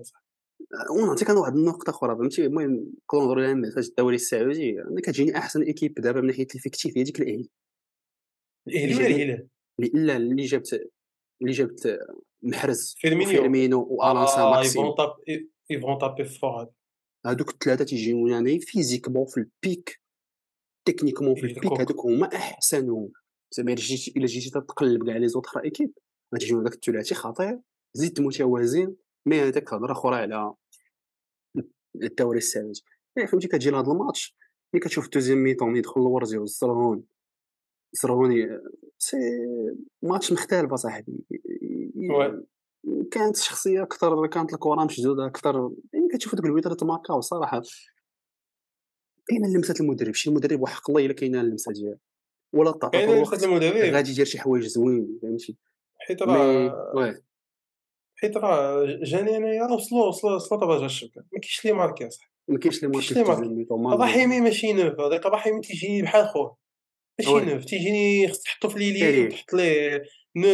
ونعطيك 0.91 1.29
أنا 1.29 1.39
واحد 1.39 1.55
النقطة 1.55 1.89
أخرى 1.89 2.15
فهمتي؟ 2.15 2.45
المهم 2.45 2.93
نقدروا 3.13 3.25
نهضروا 3.25 3.43
على 3.43 3.71
فاش 3.71 3.87
الدوري 3.87 4.15
السعودي 4.15 4.81
أنا 4.81 5.01
كتجيني 5.01 5.37
أحسن 5.37 5.61
ايكيب 5.61 5.93
دابا 5.93 6.21
من 6.21 6.27
ناحية 6.27 6.47
الفيكتيف 6.55 6.97
هي 6.97 7.03
ديك 7.03 7.21
الإهلي 7.21 7.49
الإهلي. 8.67 8.95
ولا 8.95 9.07
الهلال 9.07 9.47
لا 9.93 10.17
اللي 10.17 10.45
جابت 10.45 10.73
اللي 11.41 11.51
جابت 11.51 11.99
محرز 12.41 12.95
فيرمينيو. 12.97 13.29
وفيرمينو 13.29 13.87
وآلان 13.89 14.27
سان 14.27 14.39
آه 14.39 14.51
ماكسيم 14.51 14.83
يفون 15.69 15.97
تابي 15.97 16.23
فور 16.23 16.67
هادوك 17.25 17.49
الثلاثه 17.49 17.85
تيجيو 17.85 18.27
يعني 18.27 18.59
فيزيكمون 18.59 19.25
في 19.25 19.37
البيك 19.37 20.01
تكنيكمون 20.87 21.35
في 21.35 21.45
البيك. 21.45 21.79
هادوك 21.79 22.05
هما 22.05 22.35
احسنهم 22.35 23.11
زعما 23.51 23.73
إلا 23.73 23.81
جيتي 23.81 24.13
إلا 24.17 24.25
جيتي 24.25 24.49
تقلب 24.49 25.05
كاع 25.05 25.17
les 25.17 25.27
autres 25.27 25.57
équipes 25.57 25.93
غتجيو 26.35 26.59
هذاك 26.59 26.73
الثلاثي 26.73 27.15
خطير 27.15 27.59
زيد 27.93 28.21
متوازن 28.21 28.95
mais 29.25 29.41
هذاك 29.41 29.73
هضره 29.73 29.91
أخرى 29.91 30.15
على 30.15 30.53
الدوري 31.95 32.37
السعودي 32.37 32.83
يعني 33.17 33.27
فهمتي 33.27 33.47
كتجي 33.47 33.69
لهاد 33.69 33.89
الماتش 33.89 34.35
ملي 34.73 34.83
كتشوف 34.83 35.05
ال 35.05 35.09
deuxième 35.09 35.37
mi-temps 35.37 35.69
ملي 35.69 35.79
يدخل 35.79 36.01
الورزي 36.01 36.37
والزرهون 36.37 37.03
زرهوني 37.93 38.59
c'est 38.97 39.17
match 40.01 40.31
مختلف 40.31 40.73
أصاحبي. 40.73 41.25
كانت 43.11 43.37
شخصية 43.37 43.83
أكثر 43.83 44.27
كانت 44.27 44.53
الكره 44.53 44.85
مشدودة 44.85 45.25
أكثر. 45.25 45.71
يعني 45.93 46.07
كتشوف 46.13 46.35
دوك 46.35 46.45
الويتر 46.45 46.73
تماركاو 46.73 47.19
الصراحه 47.19 47.61
كاينة 49.27 49.47
لمسة 49.47 49.75
المدرب 49.79 50.13
شي 50.13 50.29
مدرب 50.29 50.61
وحق 50.61 50.89
الله 50.89 51.05
إلا 51.05 51.13
كاينة 51.13 51.41
اللمسة 51.41 51.71
ديالو. 51.71 51.97
ولا 52.53 52.71
تعطى 52.71 53.05
لمسة 53.05 53.45
المدرب. 53.45 53.93
غادي 53.93 54.11
يدير 54.11 54.25
شي 54.25 54.39
حوايج 54.39 54.65
زوين 54.65 55.19
فهمتي؟ 55.21 55.57
حيت 55.99 56.21
راه 56.21 57.15
حيت 58.15 58.37
راه 58.37 58.85
جاني 58.85 59.37
أنايا 59.37 59.65
راه 59.65 59.73
وصلوا 59.73 60.07
وصلوا 60.07 60.35
وصلوا 60.35 60.61
دابا 60.61 60.85
الشبكه 60.85 61.23
ما 61.31 61.39
كاينش 61.39 61.65
اللي 61.65 61.77
ماركي 61.77 62.07
اصاحبي 62.07 62.31
ما 62.47 62.59
كاينش 62.59 62.79
كاينش 62.79 63.13
ماركي 63.13 64.03
رحيمي 64.03 64.41
ماشي 64.41 64.73
neuf 64.73 64.99
هذاك 64.99 65.25
رحيمي 65.25 65.61
تيجيني 65.61 66.01
بحال 66.01 66.27
خوه. 66.27 66.57
ماشي. 67.19 67.53
neuf 67.53 67.65
تيجيني 67.65 68.27
خص 68.27 68.41
تحطو 68.41 68.69
في 68.69 68.79
ليلي. 68.79 69.25
وتحط 69.25 69.53
ليه 69.53 70.03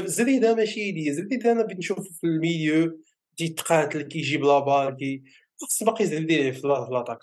زريده 0.05 0.55
ماشي 0.55 0.91
لي 0.91 1.13
زريده 1.13 1.51
أنا 1.51 1.63
بغيت 1.63 1.77
نشوفو 1.77 2.01
في 2.01 2.23
ال 2.27 2.38
milieu 2.38 2.99
تيتقاتل 3.37 4.01
كيجيب 4.01 4.41
la 4.43 4.59
balle 4.59 4.95
كي 4.97 5.23
خص 5.61 5.83
باقي 5.83 6.05
زريده 6.05 6.33
يلعب 6.33 6.53
في 6.53 6.67
لا- 6.67 6.85
في 6.85 6.91
l'attaque 6.91 7.19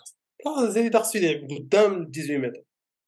لا 0.46 0.70
زريده 0.70 0.98
خصو 0.98 1.18
يلعب 1.18 1.48
قدام 1.50 2.10
18 2.12 2.38
متر. 2.38 2.62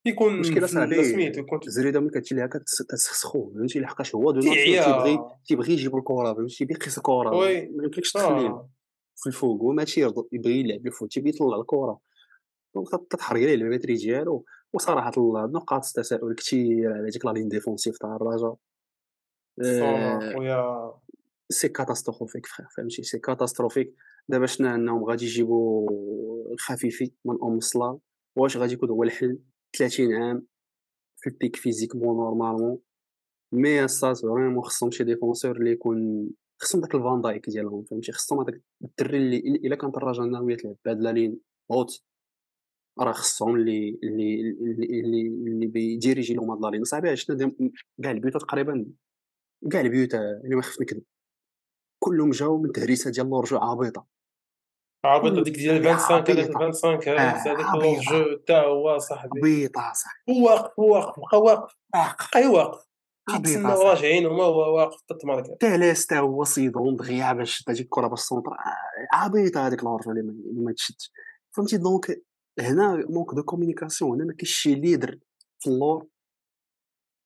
يكون 0.07 0.35
المشكلة 0.35 0.67
في 0.67 0.73
صاحبي 0.73 1.05
سميتو 1.05 1.43
زريده 1.67 2.01
ملي 2.01 2.11
كتجي 2.11 2.35
ليها 2.35 2.47
كتس- 2.47 2.83
كتسخسخو 2.83 3.53
فهمتي؟ 3.55 3.81
لحقاش 3.81 4.15
هو 4.15 4.31
دو 4.31 4.41
تيبغي 4.41 5.19
تيبغي 5.47 5.73
يجيب 5.73 5.97
الكره 5.97 6.35
فهمتي؟ 6.35 6.57
تيبغي 6.57 6.75
يقيس 6.75 6.99
الكره. 6.99 7.31
ما 7.77 7.85
يمكنلكش 7.85 8.13
تخليه 8.13 8.47
آه 8.49 8.71
في 9.17 9.27
الفوق 9.27 9.61
هو 9.61 9.73
ماشي 9.73 10.01
يرضى 10.01 10.29
يبغي 10.33 10.61
يلعب 10.61 10.87
ال 10.87 10.92
foot 10.92 11.13
تيبغي 11.13 11.31
يطلع 11.31 11.61
الكره 11.61 12.01
تتحرق 13.11 13.41
عليه 13.41 13.55
ال 13.55 13.59
batterie 13.59 13.95
ديالو 13.95 14.45
وصراحة 14.73 15.13
نقاط 15.55 15.85
التساؤل 15.87 16.35
كثير 16.35 16.93
على 16.93 17.11
ديك 17.11 17.27
la 17.27 17.31
ligne 17.31 17.49
défensive 17.49 17.99
تاع 17.99 18.17
الرجاء. 18.17 18.45
آه، 18.51 18.59
c'est 21.49 21.69
catastrophique 21.69 22.47
فخير 22.47 22.67
فهمتي 22.77 23.03
c'est 23.03 23.19
catastrophique 23.19 23.95
دابا 24.29 24.47
شنا 24.47 24.75
انهم 24.75 25.05
غادي 25.05 25.25
يجيبوا 25.25 25.91
الخفيفي 26.53 27.13
من 27.25 27.37
ام 27.43 27.57
الصلاه 27.57 28.01
واش 28.37 28.57
غادي 28.57 28.73
يكون 28.75 28.91
هو 28.91 29.03
الحل 29.03 29.39
30 29.79 30.15
عام 30.15 30.47
في 31.17 31.31
ال 31.31 31.37
pic 31.37 31.57
physiquement 31.57 32.17
normalement 32.17 32.79
mais 33.53 33.85
الساس 33.85 34.23
vraiment 34.23 34.63
خصهم 34.63 34.91
شي 34.91 35.05
défenseur 35.05 35.57
اللي 35.57 35.71
يكون 35.71 36.31
خصهم 36.63 36.81
داك 36.81 36.95
الفان 36.95 37.21
دايك 37.21 37.51
ديالهم 37.51 37.85
فهمتي 37.85 38.13
خصهم 38.13 38.41
هذاك 38.41 38.63
الدري 38.85 39.19
اللي 39.19 39.37
الا 39.39 39.77
كانت 39.77 39.97
الرجاء 39.97 40.27
ناويه 40.27 40.57
تلعب 40.57 40.77
بهاد 40.85 41.01
la 41.01 41.13
ligne 41.13 41.41
haute 41.73 42.03
راه 43.01 43.13
خصهم 43.13 43.57
اللي 43.57 43.99
اللي 44.03 44.41
اللي 44.41 45.01
اللي, 45.01 45.27
اللي 45.27 45.67
بيديريجي 45.67 46.35
لهم 46.35 46.51
هاد 46.51 46.61
la 46.61 46.69
ligne 46.69 46.85
صاحبي 46.85 47.17
شنا 47.17 47.53
كاع 48.03 48.11
البيوت 48.11 48.37
تقريبا 48.37 48.87
كاع 49.73 49.81
البيوت 49.81 50.15
اللي 50.15 50.57
ما 50.57 50.63
خفت 50.63 50.81
نكذب. 50.81 51.03
كلهم 52.03 52.31
جاو 52.31 52.59
من 52.59 52.73
تهريسة 52.73 53.11
ديال 53.11 53.31
l'hors-jeu 53.31 53.57
عبيطه 53.57 54.07
عابط 55.05 55.33
هذيك 55.33 55.55
ديال 55.55 55.97
25 55.97 56.39
هذاك 56.39 56.57
عبيطة. 56.57 56.59
25 56.59 56.95
هذاك 56.95 57.09
آه، 57.09 57.53
هذاك 57.53 57.67
عبيطة. 57.67 58.03
جو 58.11 58.37
تا 58.47 58.61
هو 58.63 58.99
صاحبي. 58.99 59.39
عبيطه 59.39 59.93
صاحبي. 59.95 60.33
هو 60.33 60.45
واقف 60.45 60.79
هو 60.81 60.95
واقف 60.95 61.19
بقى 61.29 61.41
واقف. 61.41 61.77
بقى 62.35 62.47
واقف. 62.47 62.87
صاحبي. 63.29 63.57
راجعين 63.57 64.27
هما 64.27 64.45
هو 64.45 64.77
واقف 64.77 65.01
تتماركا 65.09 65.55
تالاس 65.61 66.07
تا 66.07 66.19
هو 66.19 66.45
صيدون 66.45 66.97
دغيا 66.97 67.33
باش 67.33 67.57
شد 67.57 67.71
هذيك 67.71 67.85
الكره 67.85 68.07
باش 68.07 68.19
ال 68.21 68.25
centre 68.25 68.51
آه، 68.51 69.17
عبيطه 69.17 69.67
هذيك 69.67 69.85
l'hors-jeu 69.85 70.11
اللي 70.11 70.23
ما 70.23 70.31
اللي 70.31 70.61
ما 70.63 70.73
تشدش. 70.73 71.13
فهمتي؟ 71.57 71.77
donc 71.77 72.23
هنا 72.61 73.07
manque 73.09 73.35
de 73.35 73.43
communication 73.43 74.15
هنا 74.15 74.25
ما 74.25 74.33
كاينش 74.33 74.51
شي 74.57 74.75
leader 74.75 75.19
في 75.59 75.71
اللور. 75.71 76.07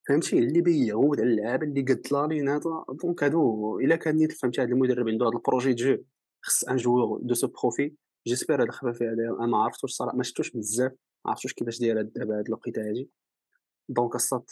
فهمتي؟ 0.08 0.38
اللي 0.38 0.60
بيعود 0.60 1.20
على 1.20 1.30
اللعابه 1.30 1.66
اللي 1.66 1.82
قد 1.82 2.02
la 2.12 2.26
ligne 2.26 2.48
هذا 2.48 2.84
donc 3.02 3.24
هادو 3.24 3.78
إلا 3.80 3.96
كان 3.96 4.16
نيت 4.16 4.32
فهمتي 4.32 4.62
هذا 4.62 4.68
المدرب 4.70 5.08
عنده 5.08 5.26
هذا 5.26 5.36
ال 5.37 5.42
projet 5.42 5.72
donc 5.72 6.02
خص 6.42 6.64
un 6.64 6.76
joueur 6.76 7.20
de 7.22 7.34
ce 7.34 7.46
profil. 7.48 7.94
j'espère 8.26 8.54
هذا 8.54 8.62
الخفافي 8.62 9.04
هذا 9.04 9.36
أنا 9.38 9.46
ما 9.46 9.58
عرفتوش 9.58 9.92
صراحة 9.92 10.16
ما 10.16 10.22
شفتوش 10.22 10.50
بزاف 10.50 10.92
ما 11.24 11.30
عرفتوش 11.30 11.52
كيفاش 11.54 11.78
داير 11.80 11.98
هاد- 12.00 12.12
دابا 12.12 12.38
هاد 12.38 12.46
الوقيتة 12.48 12.88
هادي. 12.88 13.10
donc 13.88 14.14
الصاد 14.14 14.50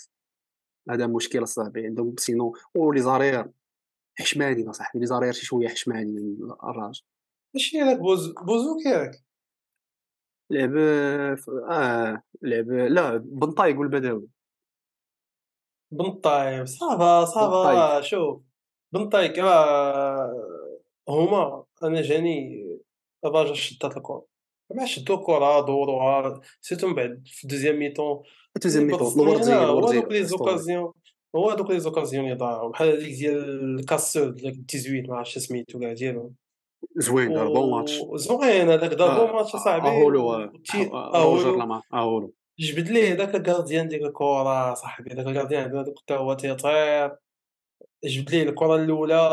هذا 0.91 1.07
مشكل 1.07 1.49
صاحبي. 1.49 1.87
عندهم 1.87 2.15
sinon 2.19 2.57
و 2.75 3.03
les 3.03 3.16
arrières 3.16 3.51
حشماني 4.19 4.71
اصاحبي 4.71 5.01
les 5.01 5.07
arrières 5.07 5.33
شي 5.33 5.47
شوية 5.47 5.69
حشماني 5.69 6.37
الراجل. 6.65 7.03
ماشي 7.55 7.81
هذاك 7.81 7.99
بوز 7.99 8.33
بوزوك 8.33 8.87
ياك 8.87 9.11
لعب 10.51 10.77
آه 11.71 12.23
لعب 12.43 12.71
لا 12.71 13.17
بنطاي 13.17 13.71
يقول 13.71 13.89
بنطاي 15.93 16.67
صافا 16.67 17.25
صافا. 17.25 18.01
شوف. 18.01 18.41
بنطايك 18.93 19.39
راه 19.39 20.33
هما 21.09 21.65
أنا 21.83 22.03
جاني 22.03 22.67
الرجا 23.25 23.55
شدات 23.55 23.97
الكره 23.97 24.25
مع 24.75 24.85
شدو 24.85 25.15
الكره 25.15 25.61
دوروها 25.61 26.41
سيتو 26.61 26.87
من 26.87 26.95
بعد 26.95 27.23
في 27.27 27.47
دوزيام 27.47 27.79
ميتون 27.79 28.23
توزيام 28.61 28.87
ميتون 28.87 29.23
هو 29.51 29.93
دوك 29.93 30.13
لي. 30.13 30.25
زوكازيون 30.25 30.93
هو 31.37 31.55
دوك 31.55 31.71
لي 31.71 31.81
زوكازيون 31.81 32.25
اللي 32.25 32.37
ضاعوا 32.37 32.71
بحال 32.71 32.89
هذيك 32.89 33.15
ديال 33.15 33.79
الكاسور 33.81 34.31
ديال 34.31 34.67
18 34.67 35.11
ما 35.11 35.17
عرفتش 35.17 35.39
سميتو 35.39 35.79
كاع 35.79 35.93
ديالهم 35.93 36.35
زوين 36.97 37.35
دار 37.35 37.49
bon 37.49 37.71
match. 37.71 38.03
زوين 38.15 38.71
هذاك 38.71 38.91
دار 38.91 39.27
bon 39.27 39.37
match 39.37 39.55
اصاحبي 39.55 39.89
أهولو 39.89 40.51
أهولو. 41.95 42.33
جبد 42.59 42.89
ليه 42.89 43.15
داك 43.15 43.35
ال 43.35 43.41
gardien 43.41 43.89
ديال 43.89 44.07
الكره 44.07 44.75
صاحبي 44.75 45.15
داك 45.15 45.27
ال 45.27 45.31
gardien 45.31 45.63
عندنا 45.63 45.95
حتى 46.03 46.15
هو 46.15 46.35
تيطير. 46.35 47.17
جبد 48.05 48.31
ليه 48.31 48.43
الكرة 48.43 48.77
الأولى 48.77 49.31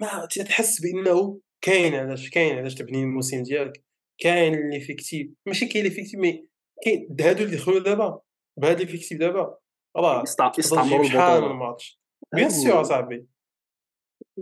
ما 0.00 0.26
تحس 0.26 0.80
بأنه 0.80 1.38
كاين 1.60 1.94
علاش 1.94 2.30
كاين 2.30 2.58
علاش 2.58 2.74
تبني 2.74 3.02
الموسم 3.02 3.42
ديالك. 3.42 3.84
كاين 4.18 4.54
l'effectif 4.54 5.30
ماشي 5.46 5.66
كاين 5.66 5.84
l'effectif 5.86 6.20
mais 6.20 6.48
كاين 6.84 7.16
هادو 7.20 7.44
اللي 7.44 7.56
دخلوا 7.56 7.80
دابا 7.80 8.20
بهاد 8.60 8.80
l'effectif 8.80 9.18
دابا. 9.18 9.58
راه 9.96 10.22
يستع- 10.22 10.48
تقدر 10.48 10.58
يستعمروا 10.58 10.98
تجيب 11.02 11.12
شحال 11.12 11.42
من 11.42 11.48
ماتش. 11.56 12.00
bien 12.34 12.50
sûr 12.50 12.80
اصاحبي 12.80 13.26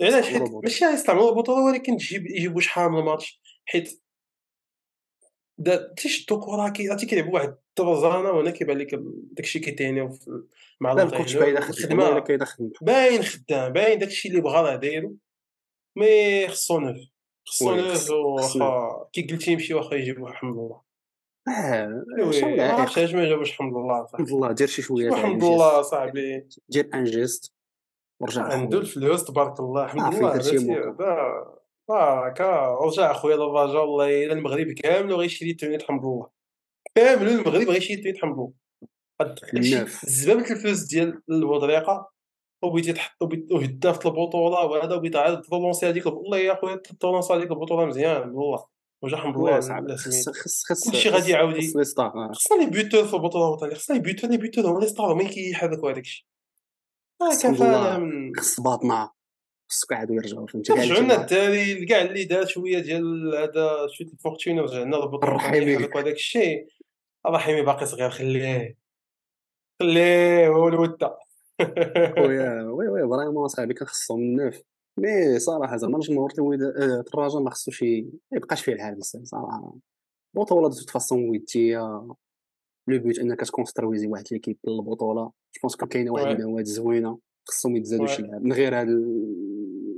علاش؟ 0.03 0.15
حيت 0.25 0.33
يستعمروا. 0.35 0.63
ماشي 0.63 0.85
يستعملوا 0.85 1.31
البطولة 1.31 1.65
ولكن 1.65 1.97
تجيب 1.97 2.27
يجيبوا 2.27 2.61
شحال 2.61 2.91
من 2.91 3.03
ماتش. 3.03 3.41
حيت 3.65 4.04
دا 5.59 5.95
تيشدوا 5.97 6.41
كره 6.45 6.69
كي 6.69 7.07
كيلعبوا 7.07 7.35
واحد 7.35 7.49
الطرزانه 7.49 8.31
وهنا 8.31 8.51
كيبان 8.51 8.79
لك 8.79 8.95
داكشي 9.33 9.59
كيتينيو 9.59 10.09
في- 10.09 10.43
مع 10.81 10.93
لا 10.93 11.03
ال 11.03 11.08
coach 11.08 11.37
باين 11.37 11.61
خدمة 11.61 12.09
الا 12.09 12.19
الخدمه 12.19 12.21
كاين 12.21 12.45
خدمة؟ 12.45 12.71
باين 12.83 13.23
خدام 13.23 13.73
باين 13.73 13.99
داكشي 13.99 14.29
اللي 14.29 14.41
بغا 14.41 14.61
راه 14.63 14.77
دايرو 14.77 15.17
mais 15.97 16.49
خصو 16.49 16.79
neuf 16.79 16.97
خصو 17.47 17.75
neuf 17.75 18.11
واخا 18.11 19.09
كي 19.13 19.23
قلتي 19.23 19.53
يمشي 19.53 19.75
واخا 19.75 19.95
يجيبو 19.95 20.29
الحمد 20.29 20.55
لله. 20.57 20.81
آه 21.49 21.87
ما 21.87 23.29
جابوش 23.29 23.51
الحمد 23.51 23.77
لله 23.77 24.07
صاحبي. 24.07 24.23
الحمد 24.23 24.33
لله 24.33 24.53
دير 24.53 24.67
شي 24.67 24.83
شوية 24.83 25.09
الحمد. 25.09 25.45
لله 25.45 25.83
صاحبي. 25.83 26.47
دير 26.69 26.91
un 26.95 27.05
geste 27.05 27.53
ورجع 28.21 28.43
عنده. 28.43 28.79
الفلوس 28.79 29.25
تبارك 29.25 29.61
الله 29.61 29.85
الحمد 29.85 30.15
لله 30.15 31.64
دا 31.89 31.95
هاكا 31.95 32.75
رجع 32.81 33.13
خويا 33.13 33.37
للرجاء 33.37 33.85
والله 33.85 34.25
الا 34.25 34.33
المغرب 34.33 34.67
كامل 34.67 35.15
غيشري 35.15 35.51
التونيت 35.51 35.83
الحمد 35.83 36.05
لله 36.05 36.29
كامل 36.95 37.29
المغرب 37.29 37.69
غيشري 37.69 37.95
التونيت 37.95 38.17
الحمد 38.17 38.39
لله 38.39 38.53
هادشي 39.21 39.75
ناف. 39.75 40.07
زبابه 40.07 40.51
الفلوس 40.51 40.83
ديال 40.83 41.23
البودريقه 41.31 42.11
وبغيتي 42.63 42.93
تحط 42.93 43.23
وهدا 43.51 43.93
في 43.93 44.07
البطوله 44.07 44.65
وهذا 44.65 44.95
وبغيت 44.95 45.17
عاد 45.17 45.43
ترونسي 45.43 45.89
هذيك 45.89 46.07
والله 46.07 46.39
يا 46.39 46.55
خويا 46.55 46.77
ترونسي 47.01 47.33
هذيك 47.33 47.51
البطوله 47.51 47.87
مزيان 47.87 48.31
والله 48.31 48.65
وجا 49.03 49.17
الحمد 49.17 49.37
لله 49.37 49.47
لا 49.47 49.53
على 49.53 49.63
صعب 49.63 49.91
خص 49.97 50.29
خص 50.29 50.91
كلشي 50.91 51.09
غادي 51.09 51.31
يعاود. 51.31 51.55
خصنا 52.33 52.63
لي 52.65 52.71
بيوتور 52.71 53.05
في 53.05 53.15
البطوله 53.15 53.49
الوطنيه 53.49 53.75
خصنا 53.75 53.97
لي 53.97 54.03
بيوتور 54.03 54.31
لي 54.31 54.37
بيوتور 54.37 54.67
هما 54.67 54.81
لي 54.81 54.87
ستار 54.87 55.13
هما 55.13 55.21
اللي 55.21 55.33
كيحركوا 55.33 55.91
هذاك 55.91 56.05
الشيء 56.05 56.27
خص 58.41 58.59
الحمد 58.59 59.24
خصك 59.69 59.91
يعاودوا 59.91 60.15
يرجعوا 60.15 60.47
فهمتي؟ 60.47 60.73
رجعوا 60.73 61.01
لنا 61.01 61.21
الدراري 61.21 61.87
كاع 61.87 62.03
اللي 62.03 62.25
دار 62.25 62.47
شوية 62.47 62.79
ديال 62.79 63.35
هذا 63.35 63.87
شوية 63.91 64.09
الفورتون 64.09 64.59
رجعنا 64.59 64.97
ربطوا 64.97 65.29
الرحيمي. 65.29 65.77
هذاك 65.77 66.07
الشيء. 66.07 66.69
الرحيمي 67.27 67.63
باقي 67.63 67.87
صغير 67.87 68.11
خليه 68.11 68.77
خليه 69.83 70.49
هو 70.49 70.69
الوده 70.69 71.19
خويا 72.17 72.63
وي 72.63 72.89
وي 72.89 73.09
فريمون 73.09 73.49
صاحبي 73.49 73.75
كان 73.75 73.87
خصهم 73.87 74.21
النوف 74.21 74.63
مي 74.99 75.39
صراحة 75.39 75.77
زعما 75.77 75.97
الجمهور 75.97 76.33
الوداد 76.39 76.77
الدراجه 76.77 77.41
ما 77.41 77.51
خصوش 77.51 77.83
يبقاش 78.33 78.63
فيه 78.65 78.73
الحال 78.73 78.95
بزاف 78.95 79.23
صراحة. 79.25 79.75
البطوله 80.37 80.69
دو 80.69 80.75
فاسون 80.93 81.29
وديه 81.29 81.79
لو 82.89 82.99
بوت 82.99 83.19
أنك 83.19 83.41
تكونسترويزي 83.41 84.07
واحد 84.07 84.25
ليكيب 84.33 84.59
للبطولة. 84.65 85.23
جو 85.23 85.61
بونس 85.63 85.77
كون 85.77 85.89
كاينة 85.89 86.13
واحد. 86.13 86.41
المواد 86.41 86.65
زوينة. 86.65 87.19
خصهم 87.49 87.77
يتزادوا 87.77 88.07
شي. 88.07 88.23
لعب 88.23 88.43
من 88.43 88.53
غير 88.53 88.81
هاد 88.81 88.89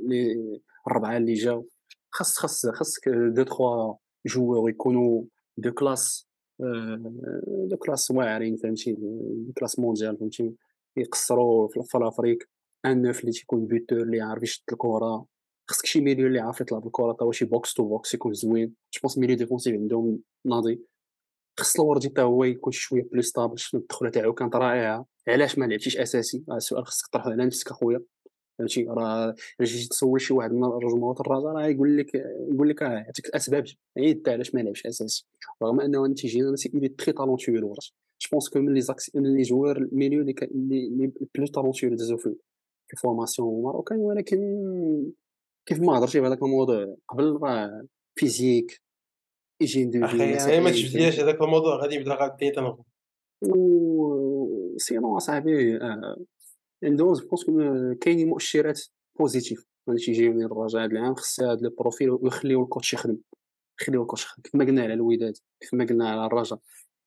لي 0.07 0.61
الربعة 0.87 1.17
اللي 1.17 1.35
جاو. 1.35 1.67
خاص 2.11 2.39
خاص 2.39 2.67
خاصك 2.67 3.09
deux 3.09 3.43
trois 3.43 3.95
joueurs 4.27 4.71
يكونوا 4.71 5.25
de 5.57 5.73
classe 5.73 6.29
de 7.47 7.77
classe 7.77 8.11
واعرين 8.11 8.57
فهمتي 8.57 8.93
de 8.93 9.53
classe 9.59 9.79
mondiale 9.79 10.17
فهمتي. 10.17 10.53
يقصروا 10.97 11.69
في 11.69 11.99
الأفريق. 11.99 12.39
un 12.85 13.03
neuf 13.03 13.21
اللي 13.21 13.33
تيكون 13.33 13.67
buteur 13.67 14.03
اللي 14.03 14.21
عارف 14.21 14.43
يشد 14.43 14.63
الكرة. 14.73 15.27
خصك 15.71 15.87
شي 15.87 16.01
milieu 16.01 16.27
اللي 16.27 16.41
عارف 16.41 16.61
يطلع 16.61 16.79
بالكرة 16.79 17.13
تا 17.13 17.25
هو 17.25 17.33
شي 17.33 17.45
box 17.45 17.75
to 17.75 17.89
box 17.89 18.15
يكون 18.15 18.33
زوين. 18.33 18.75
je 18.95 19.01
pense 19.03 19.19
milieu 19.19 19.37
défensif 19.37 19.75
عندهم 19.75 20.19
ناضي. 20.45 20.81
خص 21.61 21.81
الوردي 21.81 22.09
تا 22.09 22.23
هو 22.23 22.45
يكون 22.45 22.73
شوية 22.73 23.03
plus 23.03 23.23
stable 23.23 23.57
الدخله 23.75 24.11
تاعو 24.11 24.33
كانت 24.33 24.57
رائعة. 24.57 25.07
علاش 25.29 25.59
ما 25.59 25.65
لعبتيش 25.65 25.97
أساسي؟ 25.97 26.45
هذا 26.49 26.57
السؤال 26.57 26.87
خصك 26.87 27.07
تطرحه 27.07 27.31
على 27.31 27.45
نفسك 27.47 27.71
أخويا. 27.71 28.01
فهمتي؟ 28.59 28.85
راه 28.89 29.35
جيتي 29.63 29.89
تسول 29.89 30.21
شي 30.21 30.35
واحد 30.35 30.53
من 30.53 30.65
الجمهور 30.65 31.21
الرجاء 31.21 31.53
راه 31.53 31.67
يقول 31.67 31.99
لك 31.99 32.15
يقول 32.53 32.69
لك 32.69 32.83
راه 32.83 32.93
يعطيك 32.93 33.27
الاسباب 33.27 33.65
عيد 33.99 34.29
علاش 34.29 34.55
ما 34.55 34.61
لعبش 34.61 34.87
أساسي. 34.87 35.27
رغم 35.63 35.81
أنه 35.81 36.07
أنت 36.07 36.19
تيجينا 36.19 36.51
ناس 36.51 36.67
اللي 36.67 36.89
تري 36.89 37.13
تالونتيو 37.13 37.55
الورد 37.57 37.79
جو 38.23 38.29
بونس 38.33 38.49
كو 38.49 38.59
من 38.59 38.75
لي 38.75 38.81
زاكس 38.81 39.15
من 39.17 39.37
لي 39.37 39.43
جوار 39.43 39.77
الميليو 39.77 40.21
اللي 40.21 40.33
كان- 40.33 40.49
اللي 40.51 41.13
بلو 41.35 41.47
تالونتيو 41.47 41.87
اللي 41.89 41.99
دازو 41.99 42.17
في 42.17 42.35
الفورماسيون 42.93 43.63
ماروكان 43.63 43.99
ولكن 43.99 44.39
كيف 45.67 45.81
ما 45.81 45.99
هضرتي 45.99 46.21
بهذاك 46.21 46.43
الموضوع؟ 46.43 46.97
قبل 47.09 47.39
راه 47.43 47.87
فيزيك 48.19 48.81
ايجين 49.61 49.91
دو 49.91 50.05
أخي 50.05 50.19
ما 50.61 50.71
تجبديهاش 50.71 51.21
هذاك 51.21 51.43
الموضوع 51.43 51.77
غادي 51.83 51.95
يبدا 51.95 52.15
غادي 52.15 52.51
تنغ 52.51 52.77
و 54.77 54.79
sinon 54.79 55.17
اصاحبي 55.17 55.77
آه، 55.77 56.17
عندهم 56.85 57.13
je 57.13 57.29
pense 57.29 57.47
كاينين 58.01 58.29
مؤشرات 58.29 58.81
positifs. 59.19 59.67
غادي 59.91 60.01
تيجيو 60.05 60.33
من 60.33 60.45
الرجاء 60.45 60.85
هذا 60.85 60.91
العام 60.93 61.15
خص 61.15 61.41
هذا 61.41 61.69
ال 61.69 61.75
profil 61.75 62.11
ويخليو 62.11 62.63
ال 62.63 62.68
coach 62.68 62.95
يخدم. 62.95 63.17
يخليو 63.81 64.03
ال 64.03 64.06
coach 64.06 64.25
يخدم. 64.25 64.43
كما 64.43 64.65
قلنا 64.65 64.83
على 64.83 64.95
الوداد 64.95 65.37
كما 65.61 65.85
قلنا 65.85 66.11
على 66.11 66.27
الرجاء 66.27 66.59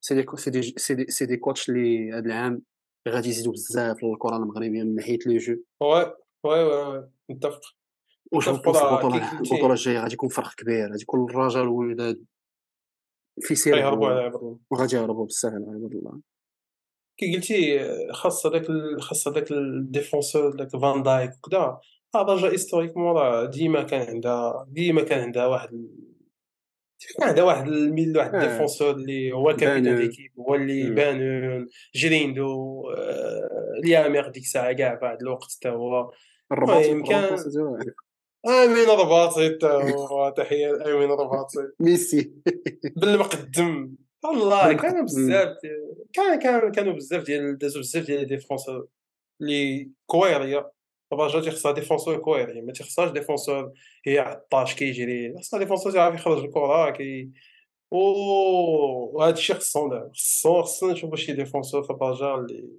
c'est 0.01 0.15
des 0.15 0.61
c'est 0.77 0.95
des 0.95 1.05
c'est 1.07 1.25
des, 1.25 1.37
coachs 1.37 1.69
اللي 1.69 2.11
هذا 2.11 2.25
العام 2.25 2.61
غادي 3.09 3.29
يزيدوا 3.29 3.51
بزاف 3.51 4.03
للكره 4.03 4.37
المغربية 4.37 4.83
من 4.83 4.95
ناحية 4.95 5.19
le 5.25 5.37
jeu. 5.37 5.57
oui 5.81 6.13
oui 6.43 6.63
oui 6.63 7.09
متفق 7.29 7.61
راه 8.33 8.49
البطوله 8.49 9.39
البطوله 9.39 9.71
الجاية 9.71 9.99
غادي 9.99 10.13
يكون 10.13 10.29
فرق 10.29 10.53
كبير. 10.55 10.89
غادي 10.91 11.01
يكون 11.01 11.29
الرجاء 11.29 11.65
والوداد 11.65 12.25
في 13.41 13.55
سير 13.55 13.77
وغادي 14.71 14.95
يهربوا 14.95 15.25
بزاف 15.25 15.53
على 15.53 15.65
عباد 15.65 15.91
الله. 15.91 16.19
كي 17.19 17.35
قلتي 17.35 17.79
خاص 18.11 18.45
هذاك 18.45 18.65
خاص 18.99 19.27
هذاك 19.27 19.51
ال 19.51 19.62
défenseur 19.62 20.55
داك 20.55 20.69
فان 20.69 21.03
دايك 21.03 21.31
وكذا 21.37 21.79
راه 22.15 22.33
رجاء 22.33 22.51
historiquement 22.51 23.15
راه 23.15 23.45
ديما 23.45 23.83
كان 23.83 24.07
عندها 24.07 24.67
ديما 24.69 25.03
كان 25.03 25.19
عندها 25.19 25.45
واحد 25.45 25.69
كان 27.17 27.27
عندها 27.27 27.43
واحد 27.43 27.67
الميل 27.67 28.17
واحد 28.17 28.35
آه. 28.35 28.43
ال 28.43 28.48
défenseur 28.48 28.91
اللي 28.91 29.31
هو 29.31 29.49
ال 29.49 29.54
capitaine. 29.54 29.95
d'équipe 29.95 30.31
هو 30.39 30.55
اللي. 30.55 30.89
بانون 30.89 31.67
جريندو 31.95 32.81
آه، 32.89 33.49
ليامير 33.83 34.29
ديك 34.29 34.43
الساعة 34.43 34.73
كاع 34.73 34.95
في 34.95 35.05
واحد 35.05 35.21
الوقت 35.21 35.51
حتى 35.57 35.69
هو 35.69 36.11
المهم 36.51 37.03
كان-. 37.03 37.37
آمين 38.47 38.89
رباطي 38.89 39.49
حتى 39.49 39.67
هو 39.95 40.33
تحية 40.37 40.71
لامين 40.71 41.11
رباطي 41.11 41.57
ميسي 41.79 42.33
بالمقدم 42.95 43.95
والله. 44.23 44.73
كانوا 44.73 45.03
بزاف 45.03 45.57
كان 46.13 46.39
كان 46.39 46.71
كانوا 46.71 46.93
بزاف 46.93 47.23
ديال 47.23 47.57
دازوا 47.57 47.81
بزاف 47.81 48.05
ديال 48.05 48.19
les 48.19 48.25
défenseurs 48.25 48.87
اللي 49.41 49.89
guerriers 50.05 50.71
الرجاء 51.13 51.41
تيخصها 51.41 51.71
défenseur 51.71 52.17
guerrier 52.17 52.61
ما 52.61 52.73
تيخصهاش 52.73 53.11
défenseur 53.11 53.73
هي 54.05 54.19
عطاش 54.19 54.75
كيجري. 54.75 55.37
خصها 55.39 55.59
défenseur 55.59 55.95
يعرف 55.95 56.15
يخرج 56.15 56.43
الكرة 56.43 56.89
كي 56.91 57.29
وهذا 57.91 59.33
الشيء 59.33 59.55
خصهم 59.55 59.89
دابا 59.89 60.11
خصهم 60.13 60.61
خصنا 60.61 60.91
نشوفوا 60.93 61.15
شي 61.15 61.33
défenseur 61.33 61.83
في 61.83 61.89
الرجاء 61.89 62.35
اللي 62.39 62.69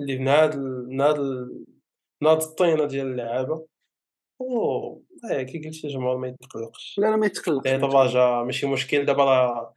اللي 0.00 0.18
من 0.18 0.28
هاد 0.28 0.56
من 0.88 1.00
هاد 1.00 1.18
ال- 1.18 1.64
من 2.22 2.28
هاد 2.28 2.42
الطينة 2.42 2.84
ديال 2.84 3.06
اللعابة. 3.06 3.66
و 4.40 4.88
آه 5.30 5.42
كي 5.42 5.58
قلتي 5.58 5.86
الجمهور 5.86 6.16
ما 6.16 6.28
يتقلقش. 6.28 6.94
لا 6.98 7.06
لا 7.10 7.16
ما 7.16 7.26
يتقلقش 7.26 7.66
الرجاء 7.70 8.44
ماشي 8.44 8.66
مشكل. 8.66 9.04
دابا 9.04 9.24
راه 9.24 9.74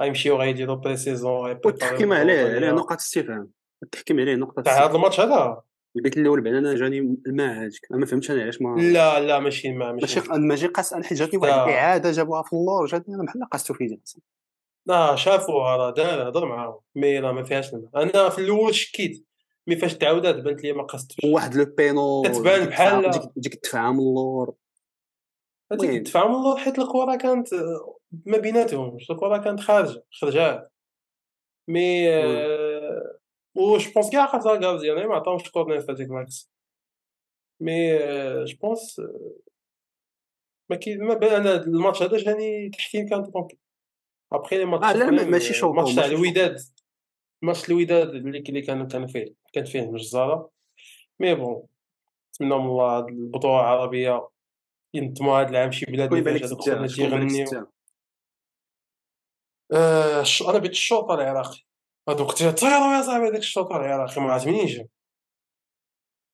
غيمشيو 0.00 0.36
غيديروا 0.36 0.74
pré-saison 0.76 1.32
والتحكيم 1.64 2.12
عليه 2.12 2.54
عليه 2.54 2.70
نقاط 2.70 2.98
استفهام 2.98 3.50
التحكيم 3.82 4.20
عليه 4.20 4.34
نقطة 4.34 4.62
تاع 4.62 4.84
هذا 4.86 4.94
الماتش 4.96 5.20
هذا؟ 5.20 5.60
البيت 5.96 6.16
الأول 6.18 6.40
بعد 6.40 6.54
أنا 6.54 6.74
جاني 6.74 6.98
la 7.26 7.40
main 7.40 7.68
ما 7.90 8.06
فهمتش 8.06 8.30
أنا 8.30 8.42
علاش 8.42 8.62
ما 8.62 8.80
لا 8.80 9.20
لا 9.20 9.38
ماشي 9.38 9.72
ما 9.72 9.92
ماشي. 9.92 10.20
ماشي 10.30 10.66
قاس 10.66 10.92
أنا 10.92 11.04
حيت 11.04 11.18
جاتني. 11.18 11.40
واحد 11.40 11.52
الإعادة 11.68 12.10
جابوها 12.10 12.42
في 12.42 12.52
اللور 12.52 12.86
جاتني 12.86 13.14
أنا 13.14 13.22
بحال 13.24 13.44
قاستو 13.52 13.74
في 13.74 13.84
يدي 13.84 14.00
لا 14.86 15.16
شافوها 15.16 15.76
راه 15.76 15.90
دار 15.90 16.28
هضر 16.28 16.46
معاهم. 16.46 16.78
مي 16.94 17.18
راه 17.18 17.32
ما 17.32 17.42
فيهاش 17.42 17.74
الماء 17.74 17.90
أنا 17.96 18.28
في 18.28 18.38
الأول 18.38 18.74
شكيت. 18.74 19.26
مي 19.66 19.76
فاش 19.76 19.94
تعاودات 19.94 20.34
بانت 20.34 20.62
لي 20.64 20.72
ما 20.72 20.82
قصدتش 20.82 21.16
وواحد 21.24 21.54
لو 21.54 21.64
بينو 21.64 22.22
كتبان 22.22 22.66
بحال- 22.68 23.10
ديك 23.36 23.54
الدفاع 23.54 23.92
من 23.92 23.98
اللور 23.98 24.54
هذيك؟ 25.72 25.90
الدفاع 25.90 26.28
من 26.28 26.34
اللور 26.34 26.56
حيت 26.56 26.78
الكره 26.78 27.16
كانت 27.16 27.48
ما 28.26 28.38
بيناتهمش 28.38 29.10
الكره 29.10 29.38
كانت 29.38 29.60
خارجة 29.60 30.04
خرجات 30.10 30.72
مي 31.68 32.10
آه، 32.14 33.18
وش 33.54 33.92
بونس 33.92 34.10
كاع 34.10 34.22
عقلتها 34.22 34.52
غارديان 34.52 35.06
ما 35.06 35.14
عطاهمش 35.14 35.50
كورنير 35.50 35.80
في 35.80 35.92
هذيك 35.92 36.10
ماكس 36.10 36.50
مي 37.60 37.98
جو 38.44 38.56
بونس 38.62 39.00
ما 40.70 40.76
كي 40.76 40.96
ما 40.96 41.14
بان 41.14 41.46
أنا 41.46 41.56
الماتش 41.64 42.02
هذا 42.02 42.16
جاني 42.16 42.66
التحكيم 42.66 43.08
كان 43.08 43.24
طونكي 43.30 43.58
ابخي 44.32 44.58
لي 44.58 44.64
ماتش 44.64 44.96
لا، 44.96 45.24
ماشي 45.24 45.54
شوطو، 45.54 45.72
الماتش 45.72 45.94
تاع. 45.94 46.04
الوداد. 46.04 46.56
ماتش 47.42 47.68
الوداد 47.70 48.08
اللي 48.08 48.38
اللي 48.38 48.62
كانوا 48.62 48.86
كانوا 48.86 49.06
فيه 49.06 49.34
كانت 49.52 49.68
فيه 49.68 49.90
مجزره 49.90 50.50
مي 51.20 51.34
بون 51.34 51.66
نتمنى 52.34 52.54
من 52.58 52.66
الله 52.66 52.98
هاد 52.98 53.08
البطولة 53.08 53.60
العربية 53.60 54.28
ينظموا 54.94 55.40
هاد 55.40 55.48
العام 55.48 55.72
شي 55.72 55.86
بلاد 55.86 56.12
اللي 56.12 56.88
تيغنيو 56.88 57.46
آه، 59.72 60.24
أنا 60.48 60.58
بيت 60.58 60.70
الشرطه 60.70 61.14
العراقي. 61.14 61.58
هادوك 62.08 62.32
تيطيروا 62.32 62.96
يا 62.96 63.02
صاحبي 63.02 63.28
هذاك 63.28 63.38
الشرطه 63.38 63.76
العراقي 63.76 64.20
ما 64.20 64.32
عرفت 64.32 64.46
منين 64.46 64.66
جا. 64.66 64.88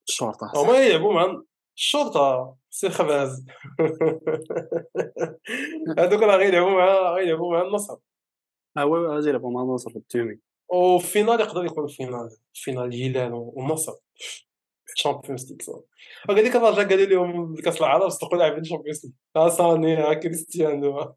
الشرطة 0.08 0.52
هما 0.56 0.78
يلعبوا 0.78 1.12
مع 1.12 1.42
الشرطة 1.76 2.56
سي 2.70 2.90
خباز. 2.90 3.46
هادوك 5.98 6.22
راه 6.22 6.36
غيلعبوا 6.36 6.70
مع 6.70 7.14
غيلعبوا 7.14 7.52
مع 7.52 7.62
النصر. 7.62 7.96
آه 8.76 8.86
oui 8.86 9.06
غادي 9.06 9.28
يلعبوا 9.28 9.50
مع 9.50 9.62
النصر 9.62 9.90
في 9.90 9.96
ال 9.96 10.05
demi 10.05 10.38
وفي 10.68 11.06
ال 11.06 11.11
finale 11.11 11.40
يقدر 11.40 11.64
يكون 11.64 11.86
finale 11.86 12.30
finale 12.54 12.84
الهلال 12.84 13.32
والنصر 13.32 13.92
Champions 14.96 15.52
League 15.52 15.76
وقال 16.28 16.44
لك 16.44 16.56
الرجاء 16.56 16.88
قالوا 16.88 17.06
لهم 17.06 17.54
كاس 17.54 17.78
العرب 17.80 18.08
صدقوا 18.08 18.38
لاعبين 18.38 18.62
Champions 18.62 19.04
League 19.06 19.44
ها 19.44 19.48
ماني 19.48 19.96
ها 19.96 20.14
كريستيانو 20.14 20.98
ها. 21.00 21.14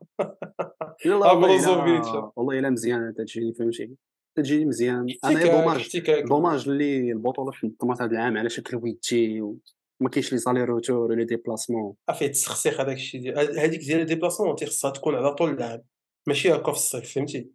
لا 1.05 1.15
والله 1.15 1.33
بروزوفيتش. 1.47 2.07
والله 2.35 2.59
الا 2.59 2.69
مزيان 2.69 3.13
تجيني 3.17 3.53
فهمتي 3.53 3.89
تجيني 4.37 4.65
مزيان 4.65 5.07
أنا 5.25 5.43
dommage 5.43 5.99
dommage 6.27 6.69
اللي 6.69 7.11
البطوله 7.11 7.51
تنظمت 7.79 8.01
هذا 8.01 8.11
العام 8.11 8.37
على 8.37 8.49
شكل 8.49 8.77
ودي 8.77 9.41
وما 9.41 10.09
كاينش 10.11 10.31
les 10.31 10.63
aller-retour 10.63 10.97
ولا 11.11 11.23
déplacements 11.23 11.93
فيه 12.19 12.27
تسخسيخ 12.27 12.79
هذاك 12.81 12.95
الشيء 12.95 13.21
ديال 13.21 13.59
هذيك 13.59 13.79
ديال 13.79 13.99
ال 14.01 14.06
déplacement 14.06 14.55
تيخصها 14.55 14.91
تكون 14.91 15.15
على 15.15 15.33
طول 15.33 15.49
العام 15.49 15.81
ماشي 16.27 16.53
هكا 16.53 16.71
في 16.71 16.77
الصيف 16.77 17.13
فهمتي 17.13 17.49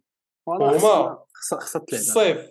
هما- 0.47 1.23
خصها- 1.33 1.59
تلعب 1.79 2.01
الصيف 2.01 2.49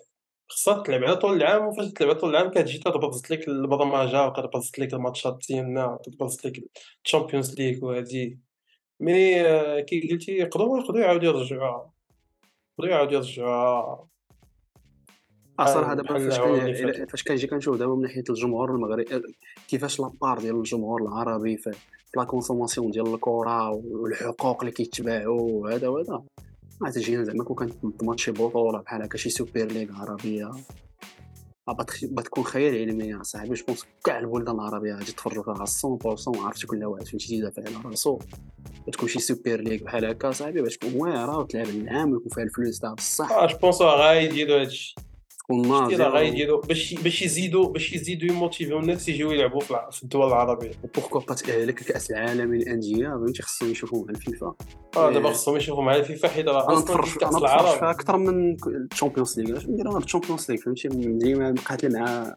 خصها 0.49 0.83
تلعب 0.83 1.05
على 1.05 1.17
طول 1.17 1.37
العام 1.37 1.67
وفاش 1.67 1.93
تلعب 1.93 2.11
على 2.11 2.21
طول 2.21 2.31
العام. 2.31 2.51
كتجي 2.51 2.79
تبرزت 2.79 3.31
لك 3.31 3.49
البرمجه 3.49 4.27
وكتبرزت 4.27 4.79
لك 4.79 4.95
الماتشات 4.95 5.39
ديالنا 5.49 5.99
كتبرزت 6.07 6.47
لك 6.47 6.65
ال 7.05 7.10
Champions 7.10 7.55
League 7.61 7.85
وهادي. 7.85 8.39
mais 9.01 9.41
آه، 9.41 9.81
كي 9.81 10.09
قلتي 10.13 10.33
يقدروا 10.33 10.79
يقدروا 10.79 11.01
يعاودوا 11.01 11.29
يرجعوها 11.29 11.93
يقدروا 12.79 12.95
يعاودوا 12.95 13.15
يرجعوها 13.15 14.09
آه 15.61 15.65
صراحة 15.65 15.95
دابا 15.95 16.29
بحال 16.29 17.09
فاش 17.09 17.23
كنجي 17.23 17.47
كنشوف 17.47 17.77
دابا 17.77 17.95
من 17.95 18.03
ناحية 18.03 18.25
الجمهور 18.31 18.75
المغربي 18.75 19.05
كيفاش 19.69 20.01
la 20.01 20.14
part 20.14 20.39
ديال 20.39 20.57
الجمهور 20.57 21.03
العربي 21.03 21.57
في 21.57 21.73
في 21.73 22.17
la 22.17 22.25
consommation 22.25 22.91
ديال 22.91 23.15
الكرة 23.15 23.71
والحقوق 23.71 24.61
اللي 24.61 24.73
كيتباعوا 24.73 25.51
وهذا 25.53 25.89
وهذا. 25.89 26.23
ما 26.81 26.91
تجينا 26.91 27.25
زعما 27.25 27.45
كون 27.45 27.57
كنتنظم 27.69 28.17
شي 28.17 28.31
بطوله 28.31 28.79
بحال 28.81 29.03
هكا 29.03 29.19
شي 29.19 29.31
super 29.31 29.65
league 29.65 29.93
عربية. 29.93 30.51
بتخ- 31.69 32.05
بتكون 32.05 32.45
خيال 32.45 32.75
علمي 32.79 33.25
صاحبي 33.25 33.63
pense 33.69 33.85
كاع 34.05 34.19
البلدان 34.19 34.55
العربية 34.55 34.95
غادي 34.95 35.13
تفرجوا 35.13 35.43
فيها 35.43 35.55
على 35.55 35.67
100% 35.67 36.27
وعرفتي 36.39 36.67
كل 36.67 36.85
واحد 36.85 37.07
فين 37.07 37.19
تيدافع 37.19 37.63
على 37.63 37.77
راسو. 37.85 38.19
بتكون 38.89 39.09
شي 39.09 39.19
super 39.19 39.61
league 39.61 39.85
بحال 39.85 40.05
هكا 40.05 40.31
صاحبي 40.31 40.63
باش 40.63 40.77
تكون 40.77 40.95
واعرة 40.95 41.39
وتلعب 41.39 41.67
العام 41.67 42.13
ويكون 42.13 42.29
فيها 42.35 42.45
الفلوس 42.45 42.79
تاع 42.79 42.95
بصح. 42.95 43.47
je 43.47 43.59
pense 43.59 43.83
غايديروا 43.83 44.61
هادشي 44.61 44.95
ناضيه 45.51 45.97
راه 45.97 46.09
غايديروا 46.09 46.61
باش 46.61 46.95
باش 46.95 47.23
يزيدوا 47.23 47.69
باش 47.73 47.93
يزيدوا 47.93 48.29
يموتيفيو 48.29 48.79
الناس 48.79 49.09
يجيو 49.09 49.31
يلعبوا 49.31 49.61
في 49.91 50.03
الدول 50.03 50.29
العربية. 50.29 50.71
pourquoi 50.95 51.21
pas 51.21 51.35
تأهلك 51.35 51.83
لكأس 51.83 52.11
العالم 52.11 52.55
للأندية 52.55 53.09
فهمتي؟ 53.09 53.43
خصهم 53.43 53.71
يشوفوا 53.71 54.05
مع 54.05 54.11
الفيفا. 54.11 54.55
آه 54.97 55.13
دابا 55.13 55.29
إيه. 55.29 55.35
خصهم 55.35 55.57
يشوفوا 55.57 55.83
مع 55.83 55.97
الفيفا 55.97 56.29
حيت 56.29 56.49
راه 56.49 56.65
أنا 56.65 56.79
أصلا 56.79 56.97
نتفرج 56.97 57.19
كأس 57.19 57.35
أنا 57.35 57.39
نتفرج 57.39 57.45
العرب. 57.45 57.85
أكثر 57.85 58.17
من 58.17 58.57
ال 58.93 58.98
Champions 58.98 59.41
League. 59.41 59.57
اش 59.57 59.67
ندير 59.67 59.91
أنا 59.91 59.99
ال 59.99 60.04
Champions 60.04 60.51
League 60.51 60.61
فهمتي؟ 60.61 60.89
ديما 60.89 61.51
مقاتل 61.51 61.99
مع 61.99 62.35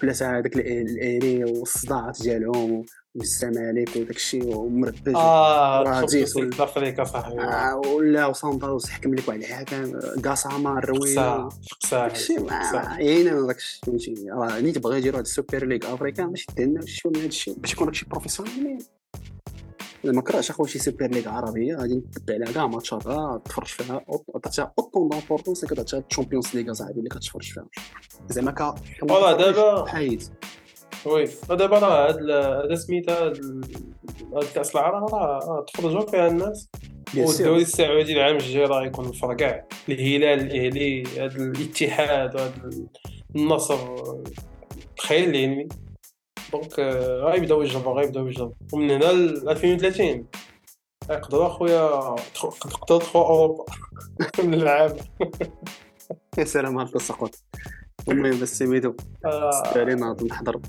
كل 0.00 0.14
ساعة 0.14 0.40
داك 0.40 0.56
الاهلي 0.56 1.44
والصداعات 1.44 2.22
ديالهم 2.22 2.84
والزمالك 3.14 3.96
وداك 3.96 4.10
الشيء 4.16 4.56
ومربج 4.56 5.14
آه 5.16 5.84
برازيل 5.84 6.28
شوف 6.28 6.38
في 6.54 6.62
افريقيا 6.64 7.04
صاحبي. 7.04 7.40
آه، 7.40 7.76
ولا 7.76 8.26
وصان 8.26 8.58
داوز 8.58 8.86
حكم 8.90 9.14
لك 9.14 9.28
واحد 9.28 9.40
الحكم 9.40 10.00
ساعه 10.34 11.48
داكشي 11.92 12.34
ما 12.36 12.72
صح. 12.72 12.92
عينا 12.92 13.46
داكشي 13.46 13.80
فهمتي. 13.86 14.14
راه 14.30 14.60
نيت 14.60 14.78
بغا 14.78 14.96
يديروا 14.96 15.18
هاد 15.18 15.24
ال 15.24 15.31
super 15.31 15.66
league 15.66 15.94
africaine 15.94 16.30
باش 16.30 16.46
لنا 16.58 16.86
شي 16.86 17.08
من 17.08 17.16
هادشي 17.16 17.54
باش 17.58 17.72
يكون 17.72 17.86
داكشي 17.86 18.06
professionnel 18.06 18.84
ما 20.04 20.22
كرهش 20.22 20.50
أخويا 20.50 20.68
شي 20.68 20.78
super 20.78 21.06
league 21.06 21.28
عربيه 21.28 21.76
غادي 21.76 21.94
نتبع 21.94 22.34
لها 22.36 22.52
كاع 22.52 22.66
ماتشاتها 22.66 23.38
تفرج 23.44 23.66
فيها. 23.66 24.04
تعطيها 24.42 24.72
autant 24.78 25.08
d'importance 25.08 25.64
اللي 25.64 25.74
كتعطيها 25.74 26.04
ال 26.10 26.14
Champions 26.14 26.54
League 26.56 26.72
صاحبي 26.72 26.98
اللي 26.98 27.08
كتفرج 27.08 27.52
فيها. 27.52 27.66
زعما 28.30 28.50
ك 28.50 28.74
والله 29.02 29.32
دابا- 29.36 29.86
حيد 29.88 30.22
oui. 31.06 31.28
ودابا 31.50 31.78
راه 31.78 32.08
هاد 32.08 32.30
هذا 32.30 32.74
سميتها 32.74 33.24
هاد 33.26 33.40
هاد 34.34 34.44
كأس 34.54 34.76
العرب. 34.76 35.14
راه 35.14 35.64
تخرجوا 35.74 36.10
فيها 36.10 36.26
الناس. 36.28 36.68
والدوري 37.16 37.62
السعودي 37.62 38.12
العام 38.12 38.36
الجاي 38.36 38.64
راه 38.64 38.84
يكون 38.84 39.08
الفرقع 39.08 39.62
الهلال 39.88 40.40
الأهلي 40.40 41.02
هاد 41.18 41.36
الاتحاد 41.40 42.34
وهاد 42.34 42.86
النصر. 43.36 43.78
الخيال 44.96 45.28
العلمي. 45.30 45.68
donc 46.52 46.80
آه، 46.80 47.20
غيبدأو 47.30 47.62
يجربوا 47.62 47.92
غيبدأو 48.00 48.26
يجربوا. 48.26 48.54
ومن 48.72 48.90
هنا 48.90 49.04
ل 49.12 49.48
2030 49.48 50.26
يقدروا 51.10 51.46
أخويا 51.46 52.14
تخ- 52.34 52.58
تقدروا 52.58 53.00
تدخلوا 53.00 53.24
أوروبا. 53.24 53.64
من 54.44 54.54
العام. 54.54 54.96
يا 56.38 56.44
سلام 56.44 56.78
على 56.78 56.88
التساقط. 56.88 57.34
المهم 58.08 58.40
بس 58.40 58.58
سميتو. 58.58 58.92
بالي 59.74 59.94
ناض 59.94 60.24
نحضر 60.24 60.60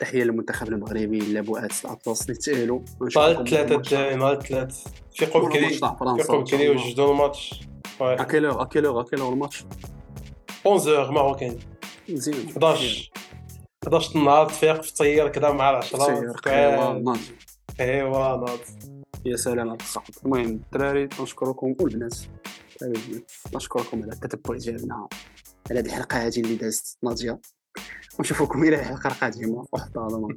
تحية 0.00 0.24
للمنتخب 0.24 0.68
المغربي 0.68 1.18
اللابؤات 1.18 1.84
الاطلس 1.84 2.22
اللي 2.22 2.34
تاهلوا 2.34 2.80
نهار 3.16 3.40
الثلاثة 3.40 3.74
الجاي 3.74 4.16
نهار 4.16 4.32
الثلاث 4.32 4.86
فيقوا 5.14 5.48
بكري 5.48 5.68
فيقوا 5.68 6.40
بكري 6.40 6.68
وجدوا 6.68 7.12
الماتش. 7.12 7.60
اكيلور 8.00 8.62
اكيلور 8.62 9.00
اكيلور 9.00 9.32
الماتش. 9.32 9.64
11 10.66 11.10
ماروكان 11.10 11.58
مزيان 12.08 12.48
11 12.48 13.10
11 13.84 14.16
النهار 14.16 14.48
تفيق 14.48 14.82
في 14.82 14.88
الطيار 14.88 15.28
كذا 15.28 15.50
مع 15.52 15.70
العشرة. 15.70 16.06
سير 16.06 16.30
قهوة، 16.30 16.98
ناض. 16.98 17.18
أيوا 17.80 18.36
ناض 18.36 18.58
يا 19.26 19.36
سلام 19.36 19.68
على 19.68 19.72
التساقط 19.72 20.24
المهم 20.24 20.46
الدراري 20.46 21.08
نشكركم 21.20 21.74
والبنات. 21.80 22.14
نشكركم 23.54 24.02
على 24.02 24.12
التتبع 24.12 24.56
ديالنا 24.56 25.08
على 25.70 25.80
هذه 25.80 25.86
الحلقة. 25.86 26.26
هذه 26.26 26.40
اللي 26.40 26.56
دازت 26.56 26.98
ناضية. 27.02 27.40
ونشوفكم 28.18 28.64
إلى 28.64 28.80
الحلقة 28.80 29.08
القادمة. 29.08 29.66
واحد 29.72 29.96
العظمه 29.96 30.28